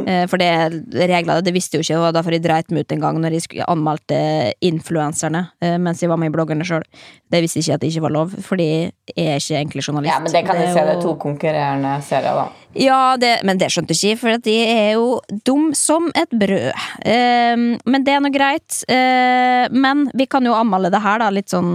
[0.06, 0.74] Eh, for det er
[1.10, 3.34] regler, det visste jeg jo ikke, og derfor jeg dreit meg ut en gang når
[3.34, 4.18] jeg anmeldte
[4.64, 6.84] influenserne eh, mens jeg var med i bloggerne sjøl.
[7.26, 10.12] Det visste jeg ikke at det ikke var lov, fordi jeg er ikke egentlig journalist.
[10.12, 10.86] Ja, men det kan du jeg se.
[10.86, 12.70] Det er to konkurrerende serier, da.
[12.86, 15.10] ja, det, men det skjønte jeg ikke, for de er jo
[15.50, 16.70] dum som et brød.
[17.02, 18.78] Eh, men det er nå greit.
[18.86, 21.74] Eh, men vi kan jo anmelde det her da, litt sånn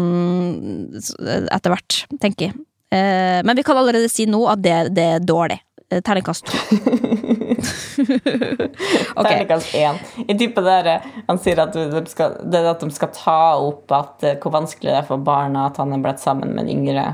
[1.51, 2.61] etter hvert, tenker jeg.
[2.91, 5.61] Eh, men vi kan allerede si nå at det, det er dårlig.
[5.91, 6.57] Eh, Terningkast to.
[9.15, 9.23] okay.
[9.23, 9.99] Terningkast én.
[10.27, 13.91] Jeg tipper det er, Han sier at de skal, det at de skal ta opp
[13.95, 16.73] at, eh, hvor vanskelig det er for barna at han er blitt sammen med en
[16.77, 17.05] yngre.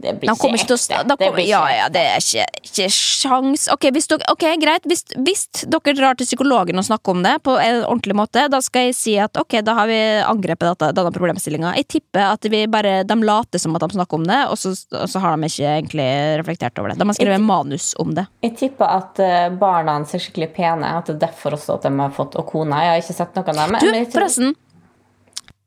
[0.00, 1.00] Det blir ikke til å ekte.
[1.08, 4.86] da Det kommer, Ja, ja, det er ikke, ikke sjans Ok, hvis dere, okay, greit.
[4.88, 8.60] Hvis, hvis dere drar til psykologen og snakker om det på en ordentlig måte, da
[8.64, 11.74] skal jeg si at ok, da har vi angrepet dette, denne problemstillinga.
[11.80, 14.72] Jeg tipper at vi bare, de later som at de snakker om det, og så,
[14.96, 16.08] og så har de ikke egentlig
[16.40, 17.00] reflektert over det.
[17.00, 18.26] De har skrevet manus om det.
[18.46, 20.94] Jeg tipper at eh, barna ser er skikkelig pene.
[21.00, 22.82] At det er derfor også at de har fått Og kona.
[22.84, 23.72] Jeg har ikke sett noe av dem.
[23.72, 24.54] men- Du, forresten.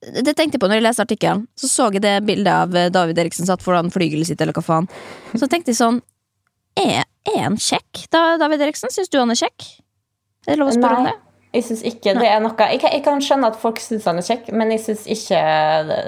[0.03, 1.45] Det tenkte jeg på når jeg leste artikkelen.
[1.55, 4.63] Så så jeg det bildet av eh, David Eriksen satt foran flygelet sitt, eller hva
[4.65, 4.89] faen.
[5.33, 6.01] Så tenkte jeg sånn
[6.79, 8.91] Er, er han kjekk, da, David Eriksen?
[8.93, 9.69] Syns du han er kjekk?
[10.47, 11.33] Er det lov å spørre om Nei, det?
[11.53, 14.25] jeg syns ikke det er noe jeg jeg kan skjønne at folk syns han er
[14.25, 15.41] kjekk, men jeg syns ikke
[15.89, 15.99] det,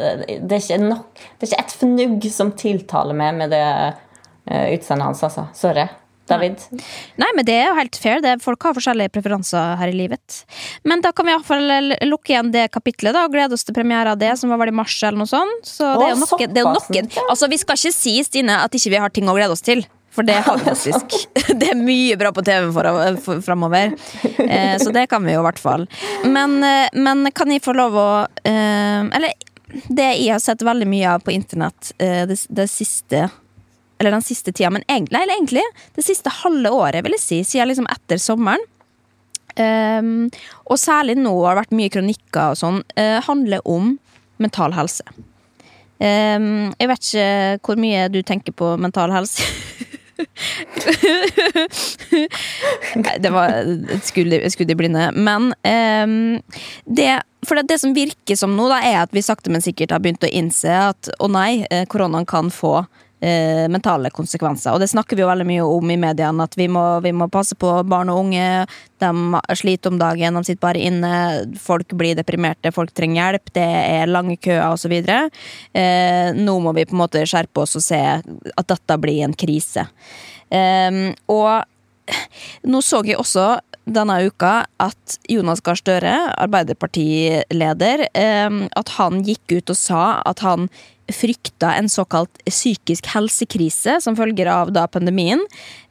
[0.41, 4.65] det er ikke nok Det er ikke et fnugg som tiltaler meg med det uh,
[4.73, 5.45] utseendet hans, altså.
[5.57, 5.85] Sorry.
[6.29, 6.61] David.
[7.21, 8.21] Nei, men det er jo helt fair.
[8.23, 10.39] Det er, folk har forskjellige preferanser her i livet.
[10.87, 14.15] Men da kan vi iallfall lukke igjen det kapitlet da, og glede oss til premiere
[14.15, 15.69] av det, som var vel i mars eller noe sånt.
[15.69, 17.03] Så det er jo noen, det er jo såpass, noe.
[17.03, 17.27] ja.
[17.29, 19.85] Altså, vi skal ikke si, Stine, at ikke vi har ting å glede oss til.
[20.15, 21.15] For det har vi faktisk.
[21.59, 22.71] Det er mye bra på TV
[23.43, 23.91] framover.
[24.45, 25.83] Eh, så det kan vi jo i hvert fall.
[26.23, 28.09] Men, eh, men kan jeg få lov å
[28.47, 29.33] eh, Eller
[29.87, 33.25] det jeg har sett veldig mye av på internett eh, det, det siste
[33.99, 35.63] eller den siste tida, men egentlig, eller egentlig
[35.95, 38.63] det siste halve året, vil jeg si, siden liksom etter sommeren.
[39.55, 40.25] Um,
[40.67, 43.93] og særlig nå har det vært mye kronikker og sånn, Uh, handler om
[44.43, 45.03] mental helse.
[45.95, 49.43] Um, jeg vet ikke hvor mye du tenker på mental helse.
[52.95, 53.49] Nei, det var
[53.95, 55.07] et skudd, i- blinde.
[55.15, 56.41] Men um,
[56.85, 60.03] det, det, det som virker som nå, da, er at vi sakte, men sikkert har
[60.03, 62.85] begynt å innse at å nei, eh, koronaen kan få
[63.25, 64.75] eh, mentale konsekvenser.
[64.75, 67.27] Og det snakker vi jo veldig mye om i mediene, at vi må, vi må
[67.33, 68.47] passe på barn og unge.
[69.01, 69.11] De
[69.57, 71.13] sliter om dagen, de sitter bare inne,
[71.61, 74.95] folk blir deprimerte, folk trenger hjelp, det er lange køer osv.
[74.95, 79.37] Eh, nå må vi på en måte skjerpe oss og se at dette blir en
[79.37, 79.87] krise.
[80.53, 81.49] Eh, og
[82.69, 83.47] nå så jeg også
[83.85, 90.41] denne uka at Jonas Gahr Støre, Arbeiderpartileder, eh, at han gikk ut og sa at
[90.45, 90.69] han
[91.13, 95.43] frykta en såkalt psykisk helsekrise som følger av da pandemien.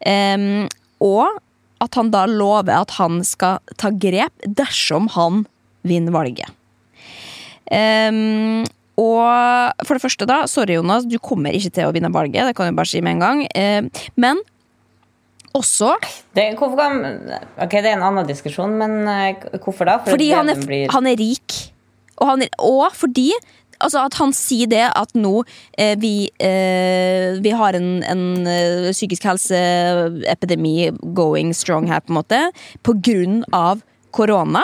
[0.03, 0.67] Eh,
[1.05, 1.41] og
[1.85, 5.45] at han da lover at han skal ta grep dersom han
[5.87, 6.51] vinner valget.
[7.71, 12.47] Eh, og for det første, da, sorry Jonas, du kommer ikke til å vinne valget.
[12.47, 13.41] Det kan jeg bare si med en gang.
[14.15, 14.43] Men
[15.55, 15.93] også
[16.35, 16.73] Det, kan,
[17.63, 19.99] ok, det er en annen diskusjon, men eh, hvorfor da?
[20.07, 21.59] fordi han er, blir- han er rik.
[22.19, 23.31] Og, han er, og fordi
[23.85, 25.43] altså at han sier det at nå
[25.79, 32.19] eh, vi, eh, vi har en, en eh, psykisk helseepidemi going strong her, på en
[32.21, 32.41] måte,
[32.87, 33.83] på grunn av
[34.15, 34.63] korona.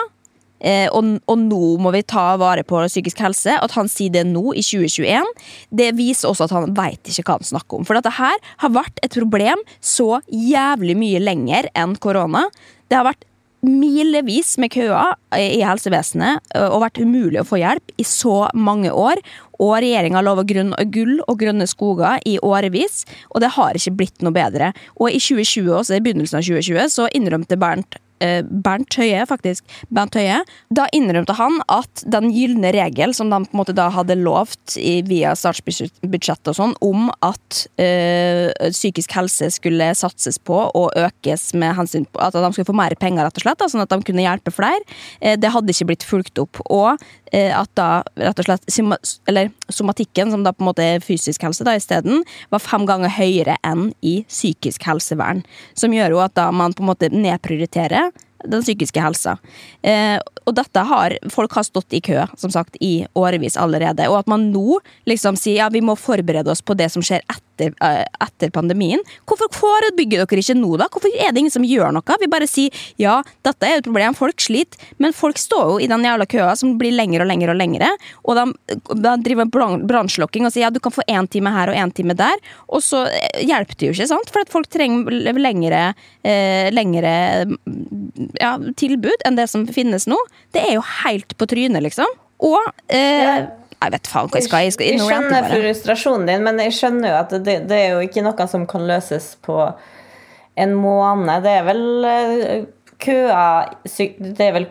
[0.60, 3.56] Eh, og, og nå må vi ta vare på psykisk helse.
[3.56, 5.32] At han sier det nå, i 2021,
[5.80, 7.88] det viser også at han veit ikke hva han snakker om.
[7.88, 12.46] For dette her har vært et problem så jævlig mye lenger enn korona.
[12.90, 13.26] Det har vært
[13.60, 19.20] milevis med køer i helsevesenet og vært umulig å få hjelp i så mange år.
[19.60, 24.32] Og regjeringa lover gull og grønne skoger i årevis, og det har ikke blitt noe
[24.32, 24.72] bedre.
[24.96, 29.64] Og i 2020, også i begynnelsen av 2020, så innrømte Bernt Bernt Høie, faktisk.
[29.88, 30.40] Bernt Høie.
[30.74, 34.76] Da innrømte han at den gylne regel, som de på en måte da hadde lovt
[35.08, 41.74] via statsbudsjettet og sånn, om at eh, psykisk helse skulle satses på og økes med
[41.78, 44.00] hensyn på at de skulle få mer penger, rett og slett, da, sånn at de
[44.06, 44.82] kunne hjelpe flere,
[45.20, 46.60] eh, det hadde ikke blitt fulgt opp.
[46.68, 47.00] Og
[47.32, 51.04] eh, at da rett og slett soma- eller somatikken, som da på en måte er
[51.04, 55.44] fysisk helse da isteden, var fem ganger høyere enn i psykisk helsevern.
[55.78, 58.09] Som gjør jo at da man på en måte nedprioriterer
[58.44, 59.36] den psykiske helsa.
[59.82, 64.08] Eh, og dette har folk har stått i kø som sagt, i årevis allerede.
[64.10, 67.24] Og at man nå liksom sier ja, vi må forberede oss på det som skjer
[67.26, 69.02] etter, eh, etter pandemien.
[69.28, 70.88] Hvorfor forebygger dere ikke nå, da?
[70.92, 72.18] Hvorfor er det ingen som gjør noe?
[72.20, 75.88] Vi bare sier ja, dette er et problem, folk sliter, men folk står jo i
[75.90, 77.90] den jævla køa som blir lengre og lengre og lengre.
[78.24, 78.46] Og de,
[78.90, 81.94] de driver bran- brannslokking og sier ja, du kan få én time her og én
[81.94, 82.40] time der.
[82.68, 84.32] Og så eh, hjelper det jo ikke, sant?
[84.32, 85.84] For at folk trenger lengre,
[86.26, 87.14] eh, lengre
[88.40, 90.18] ja, tilbud enn det som finnes nå.
[90.54, 92.18] Det er jo helt på trynet, liksom.
[92.40, 93.44] Og eh,
[93.80, 94.64] Jeg vet faen hva jeg skal.
[94.66, 98.04] Jeg skal Jeg skjønner frustrasjonen din, men jeg skjønner jo at det, det er jo
[98.04, 99.56] ikke noe som kan løses på
[100.60, 101.46] en måned.
[101.46, 102.66] Det er vel eh,
[103.00, 104.68] køer Det er vel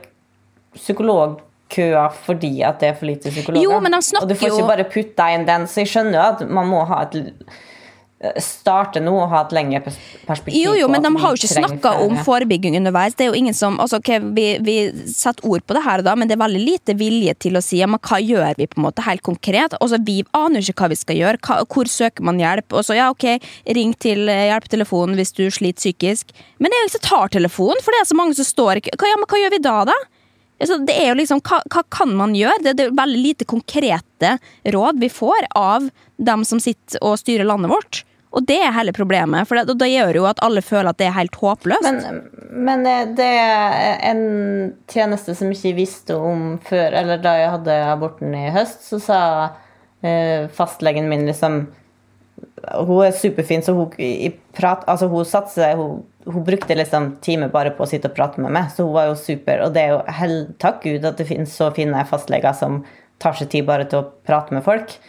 [0.77, 3.65] psykologkøer fordi at det er for lite psykologer.
[3.65, 6.19] Jo, men de snakker Og du får ikke bare putte inn den, så jeg skjønner
[6.19, 7.17] jo at man må ha et
[8.43, 9.79] Starte nå og ha et lengre
[10.27, 10.57] perspektiv.
[10.59, 13.15] Jo, jo, men de har jo ikke snakka om forebygging underveis.
[13.15, 14.75] Det er jo ingen som, altså, okay, vi, vi
[15.07, 17.63] setter ord på det her og da, men det er veldig lite vilje til å
[17.63, 19.77] si ja, men hva gjør vi på en måte helt konkret.
[19.79, 21.39] Altså, Vi aner jo ikke hva vi skal gjøre.
[21.47, 22.75] Hva, hvor søker man hjelp?
[22.75, 23.39] Og så, ja, ok,
[23.79, 26.35] Ring til eh, hjelpetelefonen hvis du sliter psykisk.
[26.59, 28.83] Men det er jo ingen som tar telefonen, for det er så mange som står.
[28.89, 29.97] Hva, ja, men hva gjør vi da, da?
[30.59, 32.59] Altså, det er jo liksom, hva, hva kan man gjøre?
[32.65, 34.35] Det, det er veldig lite konkrete
[34.75, 35.87] råd vi får av
[36.19, 38.03] dem som sitter og styrer landet vårt.
[38.29, 41.15] Og det er hele problemet, for det, gjør jo at alle føler at det er
[41.15, 41.87] helt håpløst.
[41.87, 42.19] Men,
[42.67, 42.85] men
[43.17, 44.21] det er en
[44.91, 49.21] tjeneste som ikke visste om før, eller da jeg hadde aborten i høst, så sa
[50.05, 51.63] eh, fastlegen min liksom
[52.69, 53.89] Hun er superfin, så hun,
[54.55, 58.43] prat, altså hun satser hun, hun brukte liksom time bare på å sitte og prate
[58.43, 59.65] med meg, så hun var jo super.
[59.65, 62.83] Og det er jo hell, takk Gud at det finnes så fine fastleger som
[63.19, 64.99] tar seg tid bare til å prate med folk.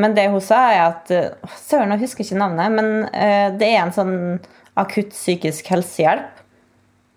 [0.00, 3.68] Men det hun sa, er at øh, Søren, jeg husker ikke navnet, men øh, det
[3.70, 4.16] er en sånn
[4.80, 6.40] akutt psykisk helsehjelp.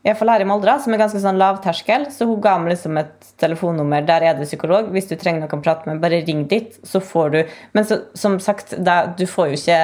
[0.05, 2.05] I hvert fall her i Molde, som er ganske sånn lavterskel.
[2.13, 4.05] Så hun ga meg liksom et telefonnummer.
[4.07, 4.91] Der er det psykolog.
[4.93, 7.39] Hvis du trenger noen å prate med, bare ring dit, så får du
[7.75, 9.81] Men så, som sagt, da, du får jo ikke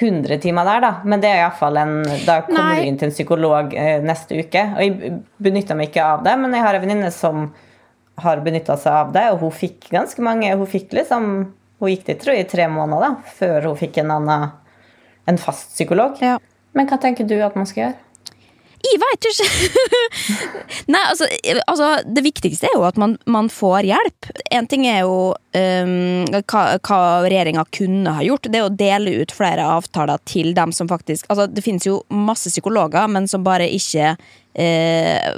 [0.00, 0.90] 100 timer der, da.
[1.08, 1.94] Men det er iallfall en
[2.26, 2.82] Da kommer Nei.
[2.82, 4.66] du inn til en psykolog eh, neste uke.
[4.74, 7.48] Og jeg benytta meg ikke av det, men jeg har en venninne som
[8.20, 11.30] har benytta seg av det, og hun fikk ganske mange Hun fikk liksom
[11.80, 14.50] Hun gikk dit, tror jeg, i tre måneder da, før hun fikk en annen
[15.30, 16.20] en fast psykolog.
[16.20, 16.38] Ja.
[16.76, 17.98] Men hva tenker du at man skal gjøre?
[18.80, 19.46] Jeg veit ikke!
[20.94, 21.26] Nei, altså,
[21.68, 24.30] altså Det viktigste er jo at man, man får hjelp.
[24.56, 25.92] En ting er jo um,
[26.48, 28.48] hva, hva regjeringa kunne ha gjort.
[28.48, 32.00] Det er å dele ut flere avtaler til dem som faktisk Altså, det finnes jo
[32.08, 35.28] masse psykologer, men som bare ikke uh,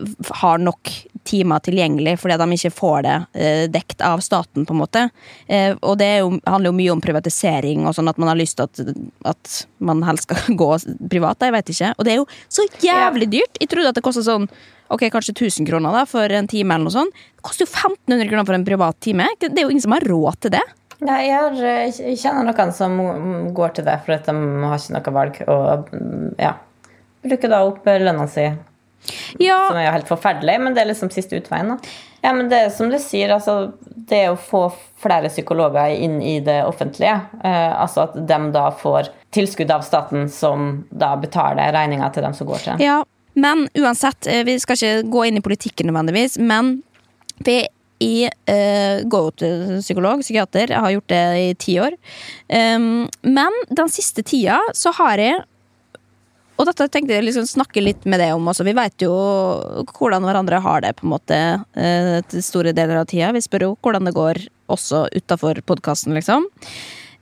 [0.42, 0.94] har nok
[1.28, 5.06] timer tilgjengelig fordi de ikke får det eh, dekt av staten, på en måte.
[5.46, 8.58] Eh, og det jo, handler jo mye om privatisering og sånn at man har lyst
[8.58, 9.00] til at,
[9.34, 10.70] at man helst skal gå
[11.12, 11.42] privat.
[11.42, 11.94] Jeg vet ikke.
[11.96, 13.60] Og det er jo så jævlig dyrt.
[13.60, 14.48] Jeg trodde at det kosta sånn
[14.92, 16.74] ok, kanskje 1000 kroner da, for en time.
[16.74, 17.24] eller noe sånt.
[17.36, 19.28] Det koster jo 1500 kroner for en privat time.
[19.40, 20.64] Det er jo ingen som har råd til det.
[21.02, 21.56] Nei, jeg, har,
[21.90, 22.98] jeg kjenner noen som
[23.56, 24.34] går til det for at de
[24.68, 25.40] har ikke noe valg.
[25.50, 25.88] Og
[26.38, 26.52] ja,
[27.24, 28.44] bruker da opp lønna si,
[29.42, 31.74] Ja, som er jo helt forferdelig, men det er liksom siste utveien.
[31.74, 31.92] da.
[32.22, 33.72] Ja, men det er som du sier, altså,
[34.10, 34.68] det å få
[35.02, 40.28] flere psykologer inn i det offentlige, eh, altså at de da får tilskudd av staten
[40.30, 42.84] som da betaler regninga til dem som går til.
[42.84, 43.00] Ja,
[43.34, 46.76] men uansett, eh, vi skal ikke gå inn i politikken nødvendigvis, men
[47.42, 47.64] vi,
[48.02, 50.72] jeg uh, går jo til psykolog, psykiater.
[50.74, 51.94] Jeg har gjort det i ti år.
[52.50, 55.42] Um, men den siste tida så har jeg
[56.62, 58.62] og dette tenkte jeg liksom snakke litt med deg om også.
[58.62, 59.10] Vi vet jo
[59.90, 61.38] hvordan hverandre har det på en måte
[61.74, 63.32] eh, til store deler av tida.
[63.34, 64.38] Vi spør jo hvordan det går
[64.70, 66.46] også utafor podkasten, liksom.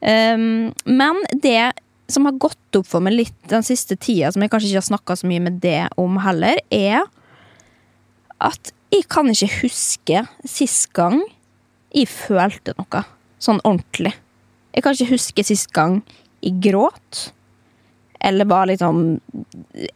[0.01, 1.73] Um, men det
[2.13, 4.89] som har gått opp for meg litt den siste tida, som jeg kanskje ikke har
[4.91, 7.09] snakka så mye med det om heller, er
[8.45, 11.21] at jeg kan ikke huske sist gang
[11.95, 13.05] jeg følte noe
[13.41, 14.13] sånn ordentlig.
[14.75, 16.01] Jeg kan ikke huske sist gang
[16.45, 17.31] jeg gråt
[18.21, 19.21] eller var liksom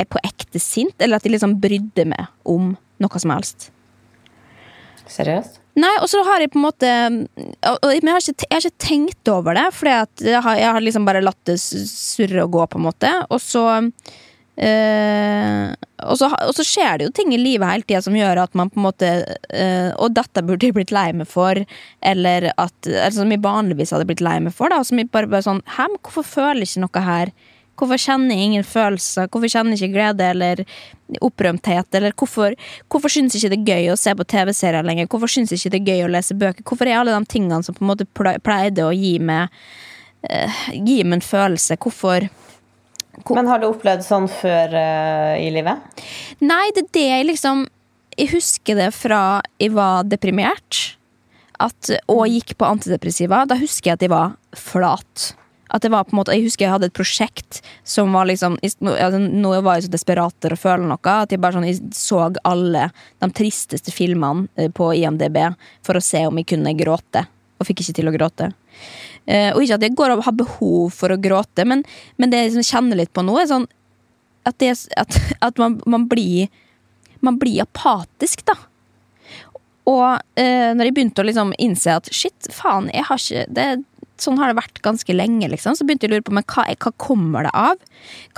[0.08, 2.72] på ekte sint, eller at de liksom brydde meg om
[3.02, 3.70] noe som helst.
[5.10, 5.60] Seriøst?
[5.74, 8.84] Nei, og så har jeg på en måte Men jeg har, ikke, jeg har ikke
[8.84, 12.78] tenkt over det, for jeg, jeg, har liksom bare latt det surre og gå, på
[12.78, 13.10] en måte.
[13.34, 15.64] Og så øh,
[16.04, 18.54] og, så, og, så, skjer det jo ting i livet hele tida som gjør at
[18.54, 21.58] man på en måte øh, Og dette burde jeg blitt lei meg for,
[22.06, 24.70] eller at altså, som jeg vanligvis hadde blitt lei meg for.
[24.70, 27.34] Da, og som jeg bare, bare sånn Hæ, men hvorfor føler jeg ikke noe her?
[27.74, 29.26] Hvorfor kjenner jeg ingen følelser?
[29.30, 30.62] Hvorfor kjenner jeg ikke glede eller
[31.24, 31.88] opprømthet?
[31.98, 32.54] Eller hvorfor,
[32.92, 35.10] hvorfor syns jeg ikke det er gøy å se på TV-serier lenger?
[35.10, 36.66] Hvorfor syns jeg ikke det er gøy å lese bøker?
[36.66, 39.52] Hvorfor er alle de tingene som på en måte pleide å gi meg,
[40.30, 41.78] uh, gi meg en følelse?
[41.82, 42.30] Hvorfor
[43.22, 43.38] hvor...
[43.38, 46.02] Men har du opplevd sånn før uh, i livet?
[46.42, 47.60] Nei, det er det jeg liksom
[48.18, 49.20] Jeg husker det fra
[49.62, 50.96] jeg var deprimert
[51.62, 53.44] at, og gikk på antidepressiva.
[53.46, 55.32] Da husker jeg at jeg var flat.
[55.74, 58.56] At det var på en måte, Jeg husker jeg hadde et prosjekt som var liksom
[58.78, 62.28] Nå var jeg så desperat etter å føle noe at jeg bare sånn, jeg så
[62.46, 62.88] alle
[63.22, 65.40] de tristeste filmene eh, på IMDb
[65.84, 67.24] for å se om jeg kunne gråte.
[67.58, 68.50] Og fikk ikke til å gråte.
[69.24, 71.80] Uh, og ikke at jeg går og har behov for å gråte, men,
[72.20, 73.64] men det jeg kjenner litt på nå, er sånn
[74.44, 75.16] at, det, at,
[75.48, 76.52] at man, man, blir
[77.24, 78.52] Man blir apatisk, da.
[79.88, 83.68] Og eh, når jeg begynte å liksom innse at shit, faen, jeg har ikke det,
[84.20, 85.74] Sånn har det vært ganske lenge, liksom.
[85.74, 87.80] Så begynte jeg å lure på men hva, hva kommer det av?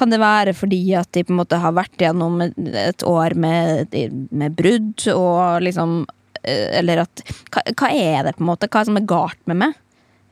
[0.00, 3.96] Kan det være fordi at de på en måte har vært gjennom et år med,
[4.30, 8.70] med brudd og liksom uh, Eller at hva, hva er det, på en måte?
[8.70, 9.76] Hva er det som er galt med meg?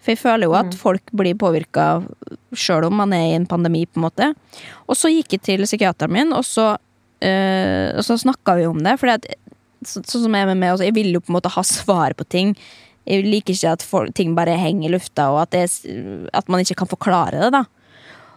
[0.05, 0.81] For jeg føler jo at mm.
[0.81, 1.87] folk blir påvirka
[2.53, 4.33] sjøl om man er i en pandemi, på en måte.
[4.85, 6.75] Og så gikk jeg til psykiateren min, og så,
[7.25, 8.99] øh, og så snakka vi om det.
[9.01, 9.09] For
[9.89, 12.17] sånn som jeg er med meg, altså, jeg vil jo på en måte ha svar
[12.19, 12.53] på ting.
[13.05, 16.65] Jeg liker ikke at folk, ting bare henger i lufta, og at, det, at, man
[16.65, 17.51] ikke kan forklare det.
[17.53, 17.65] da.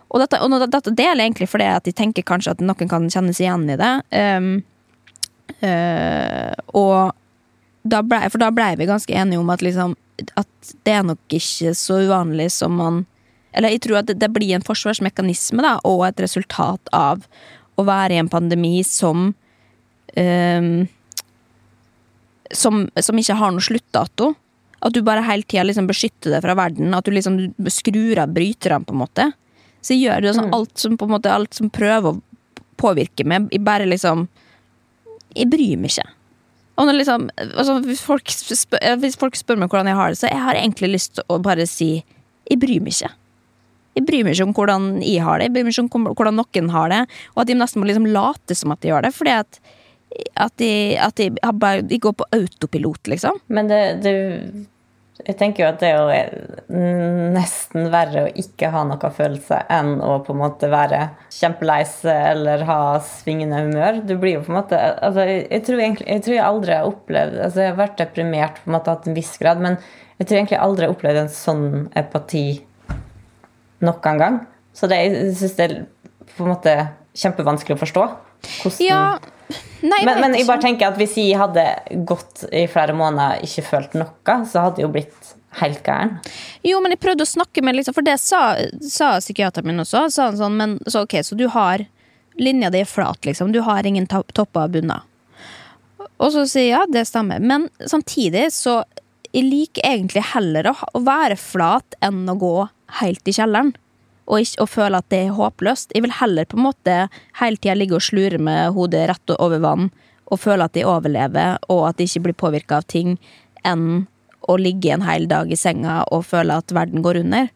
[0.08, 3.40] Og dette, og dette deler egentlig fordi at jeg tenker kanskje at noen kan kjennes
[3.44, 3.94] igjen i det.
[4.12, 4.52] Um,
[5.64, 7.16] uh, og
[7.88, 9.96] da ble, for da blei vi ganske enige om at liksom
[10.36, 13.04] at det er nok ikke så uvanlig som man
[13.54, 17.24] Eller jeg tror at det, det blir en forsvarsmekanisme da, og et resultat av
[17.78, 19.32] å være i en pandemi som
[20.18, 20.88] um,
[22.52, 24.34] som, som, ikke har noe sluttdato.
[24.86, 26.94] At du bare hele tida liksom beskytter det fra verden.
[26.94, 27.40] At du liksom
[27.74, 29.32] skrur av bryterne, på en måte.
[29.82, 32.22] Så gjør du sånn, alt, som, på en måte, alt som prøver å
[32.78, 33.50] påvirke meg.
[33.54, 34.28] Jeg bare liksom
[35.38, 36.08] Jeg bryr meg ikke.
[36.78, 40.20] Og når liksom, altså, hvis, folk spør, hvis, folk spør, meg hvordan jeg har det,
[40.20, 41.90] så jeg har egentlig lyst til å bare si
[42.48, 43.10] jeg bryr meg ikke.
[43.98, 46.38] Jeg bryr meg ikke om hvordan jeg har det, jeg bryr meg ikke om hvordan
[46.38, 47.02] noen har det.
[47.34, 49.14] Og at de nesten må liksom late som at de gjør det.
[49.18, 49.60] Fordi at,
[50.34, 53.38] at, de, at de, bare, de, går på autopilot, liksom.
[53.54, 54.16] Men det, det
[55.26, 60.20] jeg tenker jo at det er nesten verre å ikke ha noe følelse enn å
[60.26, 61.00] på en måte være
[61.34, 64.02] kjempelei seg eller ha svingende humør.
[64.06, 66.92] Du blir jo på en måte altså, jeg, tror egentlig, jeg tror jeg aldri har
[66.92, 69.80] opplevd altså Jeg har vært deprimert på en måte hatt en viss grad, men
[70.18, 71.66] jeg tror egentlig jeg aldri har opplevd en sånn
[71.98, 72.46] empati
[73.88, 74.40] noen gang.
[74.78, 75.76] Så det, jeg syns det er
[76.36, 76.78] på en måte
[77.18, 78.06] kjempevanskelig å forstå.
[78.62, 79.02] Hvordan ja,
[79.82, 81.64] Nei, men, men, jeg bare tenker at hvis jeg hadde
[82.10, 86.18] gått i flere måneder ikke følt noe, så hadde jeg jo blitt helt gæren.
[86.68, 88.42] Jo, men jeg prøvde å snakke med liksom, For det sa,
[88.84, 90.08] sa psykiateren min også.
[90.14, 91.86] Sa han sånn, men så ok, så du har
[92.38, 93.50] Linja di er flat, liksom.
[93.50, 95.06] Du har ingen topper og bunner.
[96.22, 97.42] Og så sier jeg ja, det stemmer.
[97.42, 98.84] Men samtidig så
[99.32, 102.54] jeg liker egentlig heller å, å være flat enn å gå
[103.02, 103.74] helt i kjelleren
[104.28, 105.96] og, ikke, og føle at det er håpløst.
[105.96, 106.98] Jeg vil heller på en måte
[107.40, 109.90] hele tida ligge og slure med hodet rett over vann
[110.28, 113.16] og føle at de overlever, og at de ikke blir påvirka av ting,
[113.64, 114.08] enn
[114.48, 117.48] å ligge en hel dag i senga og føle at verden går under.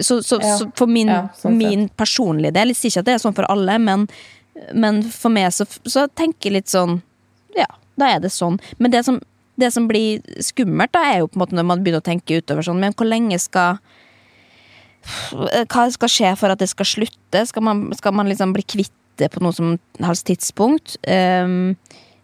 [0.00, 0.54] Så, så, ja.
[0.58, 3.36] så for min, ja, sånn min, personlige del Jeg sier ikke at det er sånn
[3.36, 4.08] for alle, men,
[4.74, 6.96] men for meg så, så, tenker jeg litt sånn
[7.54, 7.68] Ja,
[8.00, 8.58] da er det sånn.
[8.82, 9.20] Men det som,
[9.60, 12.40] det som blir skummelt, da er jo på en måte når man begynner å tenke
[12.42, 13.78] utover sånn Men hvor lenge skal
[15.34, 17.44] hva skal skje for at det skal slutte?
[17.48, 20.96] Skal man, skal man liksom bli kvitt det på noe som helst tidspunkt?
[21.06, 21.76] Um,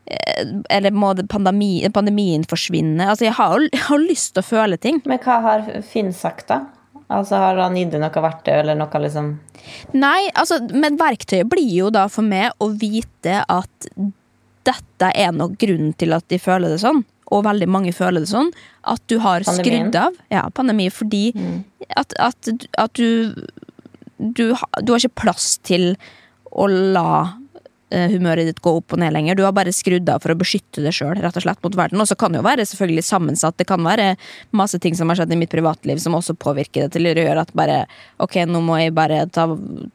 [0.07, 3.07] eh, Eller må pandemi, pandemien forsvinne?
[3.07, 5.03] Altså, jeg har jo lyst til å føle ting.
[5.07, 6.65] Men hva har Finn sagt, da?
[7.11, 9.33] Altså, Har han gitt deg noe verktøy, eller noe liksom
[9.99, 13.89] Nei, altså, men verktøyet blir jo da for meg å vite at
[14.67, 17.03] dette er nok grunnen til at de føler det sånn.
[17.31, 18.51] Og veldig mange føler det sånn.
[18.91, 19.91] At du har Pandemien.
[19.91, 20.17] skrudd av.
[20.35, 20.89] Ja, pandemi.
[20.91, 21.25] Fordi
[21.97, 23.35] at, at, at du,
[24.19, 24.51] du
[24.83, 25.95] Du har ikke plass til
[26.51, 27.37] å la
[27.95, 29.39] eh, humøret ditt gå opp og ned lenger.
[29.39, 32.01] Du har bare skrudd av for å beskytte deg sjøl mot verden.
[32.03, 33.57] Og så kan det jo være selvfølgelig sammensatt.
[33.59, 34.17] Det kan være
[34.51, 37.47] masse ting som har skjedd i mitt privatliv som også påvirker det til å gjøre
[37.47, 37.85] at bare
[38.19, 39.47] Ok, nå må jeg bare ta,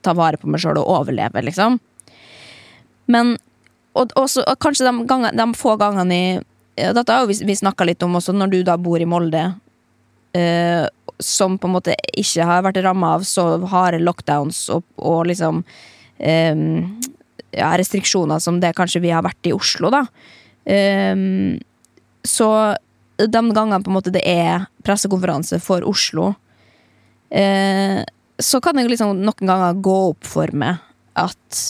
[0.02, 1.80] ta vare på meg sjøl og overleve, liksom.
[3.12, 3.36] Men
[3.96, 6.28] og, også, og kanskje de, ganger, de få gangene i
[6.76, 9.46] Dette har vi, vi snakka litt om også, når du da bor i Molde.
[10.36, 10.86] eh,
[11.20, 15.62] som på en måte ikke har vært ramma av så harde lockdowns og, og liksom
[16.20, 16.56] eh,
[17.56, 20.04] ja, restriksjoner som det kanskje vi har vært i Oslo, da.
[20.68, 21.16] Eh,
[22.26, 22.50] så
[23.16, 26.34] de gangene på en måte det er pressekonferanse for Oslo,
[27.32, 28.02] eh,
[28.36, 30.84] så kan det liksom noen ganger gå opp for meg
[31.16, 31.64] at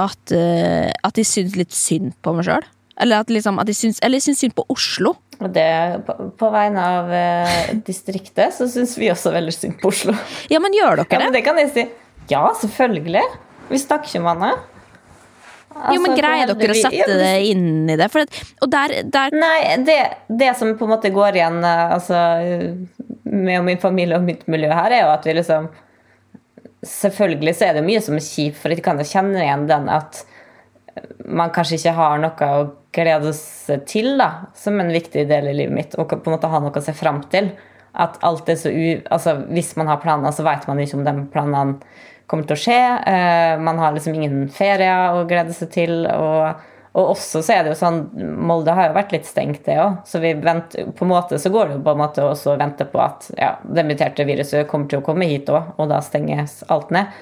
[0.00, 2.64] at, eh, at de syns litt synd på meg sjøl.
[3.00, 5.14] Eller at, liksom, at de syns, eller syns synd på Oslo.
[5.40, 5.66] Det,
[6.04, 10.12] på, på vegne av eh, distriktet så syns vi også veldig synd på Oslo.
[10.52, 11.38] Ja, men gjør Ja, dere men det?
[11.40, 11.86] det kan jeg si.
[12.30, 13.22] Ja, selvfølgelig.
[13.70, 14.50] Vi snakker ikke om henne.
[15.94, 18.10] jo, men Greier dere å sette det inn i det?
[18.20, 19.96] At, og der, der Nei, det,
[20.28, 22.20] det som på en måte går igjen eh, altså,
[23.30, 25.70] med min familie og mitt miljø her, er jo at vi liksom
[26.86, 29.88] Selvfølgelig så er det mye som er kjipt, for jeg kan jo kjenne igjen den
[29.92, 30.22] at
[31.28, 32.62] man kanskje ikke har noe å
[32.94, 36.50] glede seg til da, som en viktig del i livet mitt, og på en måte
[36.50, 37.52] ha noe å se fram til.
[37.90, 39.00] At alt er så u...
[39.10, 41.78] Altså, hvis man har planer, så vet man ikke om de planene
[42.30, 42.80] kommer til å skje.
[43.10, 46.04] Eh, man har liksom ingen ferier å glede seg til.
[46.10, 47.98] og og også så er det jo sånn,
[48.42, 50.00] Molde har jo vært litt stengt, det òg.
[50.10, 52.58] Så vi venter, på en måte så går det jo på en måte også å
[52.58, 56.00] vente på at ja, det muterte viruset kommer til å komme hit òg, og da
[56.02, 57.12] stenges alt ned.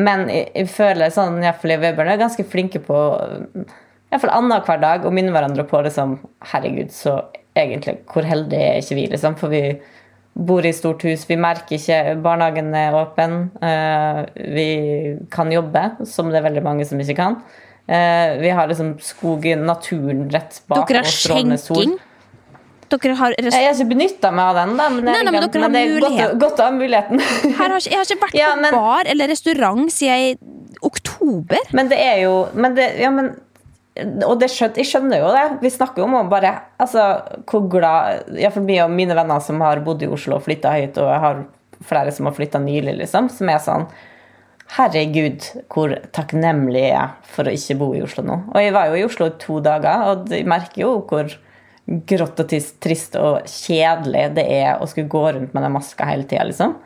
[0.00, 3.02] Men jeg, jeg føler sånn, iallfall i Webern er ganske flinke på
[4.12, 6.18] iallfall annenhver dag og minne hverandre på liksom
[6.52, 7.18] Herregud, så
[7.58, 9.36] egentlig, hvor heldige er ikke vi, liksom?
[9.38, 9.62] For vi
[10.38, 13.38] bor i stort hus, vi merker ikke barnehagen er åpen.
[13.58, 14.22] Uh,
[14.54, 14.68] vi
[15.34, 17.40] kan jobbe, som det er veldig mange som ikke kan.
[17.88, 20.86] Uh, vi har liksom skogen, naturen rett bak.
[20.88, 21.96] Dere har skjenking.
[22.88, 25.68] Dere har Jeg har ikke benytta meg av den, da, men, Nei, nei, men dere
[25.74, 27.20] det er godt, godt å ha muligheten.
[27.58, 30.38] Har jeg har ikke vært Ja, på men- bar eller restaurant siden
[30.86, 31.58] oktober.
[31.74, 33.32] Men det er jo men det, ja, men,
[34.26, 35.44] Og det skjøn, jeg skjønner jo det.
[35.64, 37.06] Vi snakker jo om bare altså,
[37.48, 41.00] hvor glad Iallfall mye av mine venner som har bodd i Oslo og flytta høyt,
[41.02, 41.42] og jeg har
[41.88, 43.88] flere som har flytta nylig, liksom, som er sånn
[44.68, 48.34] Herregud, hvor takknemlig jeg er for å ikke bo i Oslo nå.
[48.52, 51.32] Og jeg var jo i Oslo i to dager, og jeg merker jo hvor
[51.88, 56.28] grått og trist og kjedelig det er å skulle gå rundt med den maska hele
[56.28, 56.76] tida, liksom.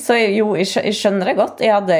[0.00, 1.60] Så jo, jeg skjønner det godt.
[1.62, 1.96] Jeg hadde,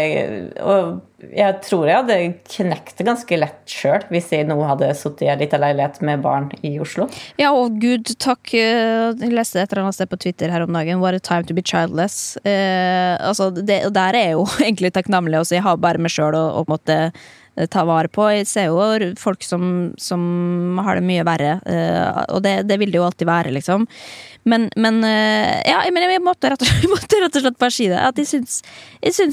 [0.64, 2.16] og jeg tror jeg hadde
[2.56, 6.24] knekt det ganske lett sjøl hvis jeg nå hadde sittet i ei lita leilighet med
[6.24, 7.06] barn i Oslo.
[7.40, 8.52] Ja, og gud, takk.
[8.56, 11.00] eh, Jeg leste et eller annet sted på Twitter her om dagen.
[11.04, 12.36] What a time to be childless.
[12.44, 15.38] Eh, altså, det, der er jeg jo egentlig takknemlig.
[15.44, 15.54] Også.
[15.60, 16.98] Jeg har bare meg sjøl å, måtte...
[17.04, 17.12] en
[17.70, 18.26] ta vare på.
[18.34, 22.90] Jeg ser jo folk som, som har det mye verre, eh, og det, det vil
[22.92, 23.86] det jo alltid være, liksom.
[24.44, 28.00] Men, men eh, ja, jeg måtte slett, jeg måtte rett og slett bare si det.
[28.00, 28.60] At jeg syns,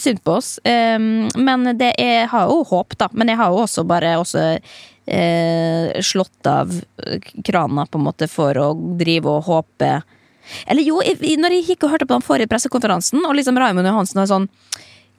[0.06, 0.56] synd på oss.
[0.64, 3.10] Eh, men det jeg har jo håp, da.
[3.12, 4.46] Men jeg har jo også bare også
[5.06, 6.72] eh, slått av
[7.44, 9.94] krana på en måte for å drive og håpe
[10.66, 13.88] Eller jo, jeg, når jeg gikk og hørte på den forrige pressekonferansen, og liksom Raymond
[13.88, 14.48] Johansen var sånn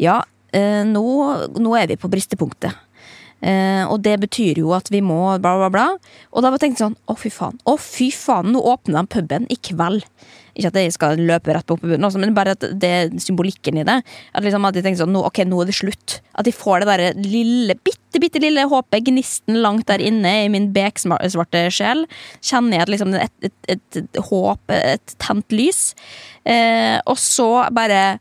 [0.00, 0.22] Ja,
[0.52, 1.04] eh, nå,
[1.58, 2.72] nå er vi på bristepunktet.
[3.42, 5.86] Eh, og det betyr jo at vi må bla, bla, bla.
[6.30, 7.58] Og da var jeg tenkt sånn Å, fy faen.
[7.66, 10.06] Å, fy faen, nå åpner de puben i kveld.
[10.52, 13.98] Ikke at jeg skal løpe rett på puben, men bare at det symbolikken i det.
[14.36, 16.18] At liksom at jeg tenker sånn nå, Ok, nå er det slutt.
[16.36, 20.50] At de får det der lille, bitte, bitte lille håpet, gnisten langt der inne i
[20.52, 22.04] min beksvarte sjel.
[22.44, 25.86] Kjenner jeg at liksom et, et, et, et håp, et tent lys.
[26.44, 28.20] Eh, og så bare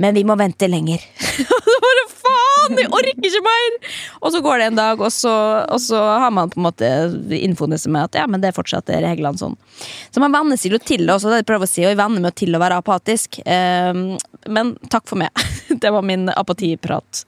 [0.00, 1.02] men vi må vente lenger.
[1.84, 2.78] Bare faen!
[2.80, 3.76] Jeg orker ikke mer!
[4.20, 5.32] Og så går det en dag, og så,
[5.64, 6.90] og så har man på en måte
[7.36, 9.56] infoen seg med at ja, men det er reglene sånn.
[10.10, 12.00] Så man venner seg jo til det også, det er prøver å si, og jeg
[12.00, 13.40] venner meg til å være apatisk.
[13.44, 14.16] Ehm,
[14.48, 15.30] men takk for meg.
[15.80, 17.20] Det var min apatiprat.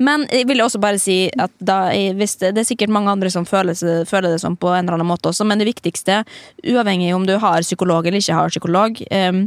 [0.00, 3.30] Men jeg vil også bare si at da, hvis det, det er sikkert mange andre
[3.30, 3.76] som føler,
[4.08, 6.22] føler det sånn på en eller annen måte også, men det viktigste,
[6.64, 9.44] uavhengig om du har psykolog eller ikke har psykolog, ehm,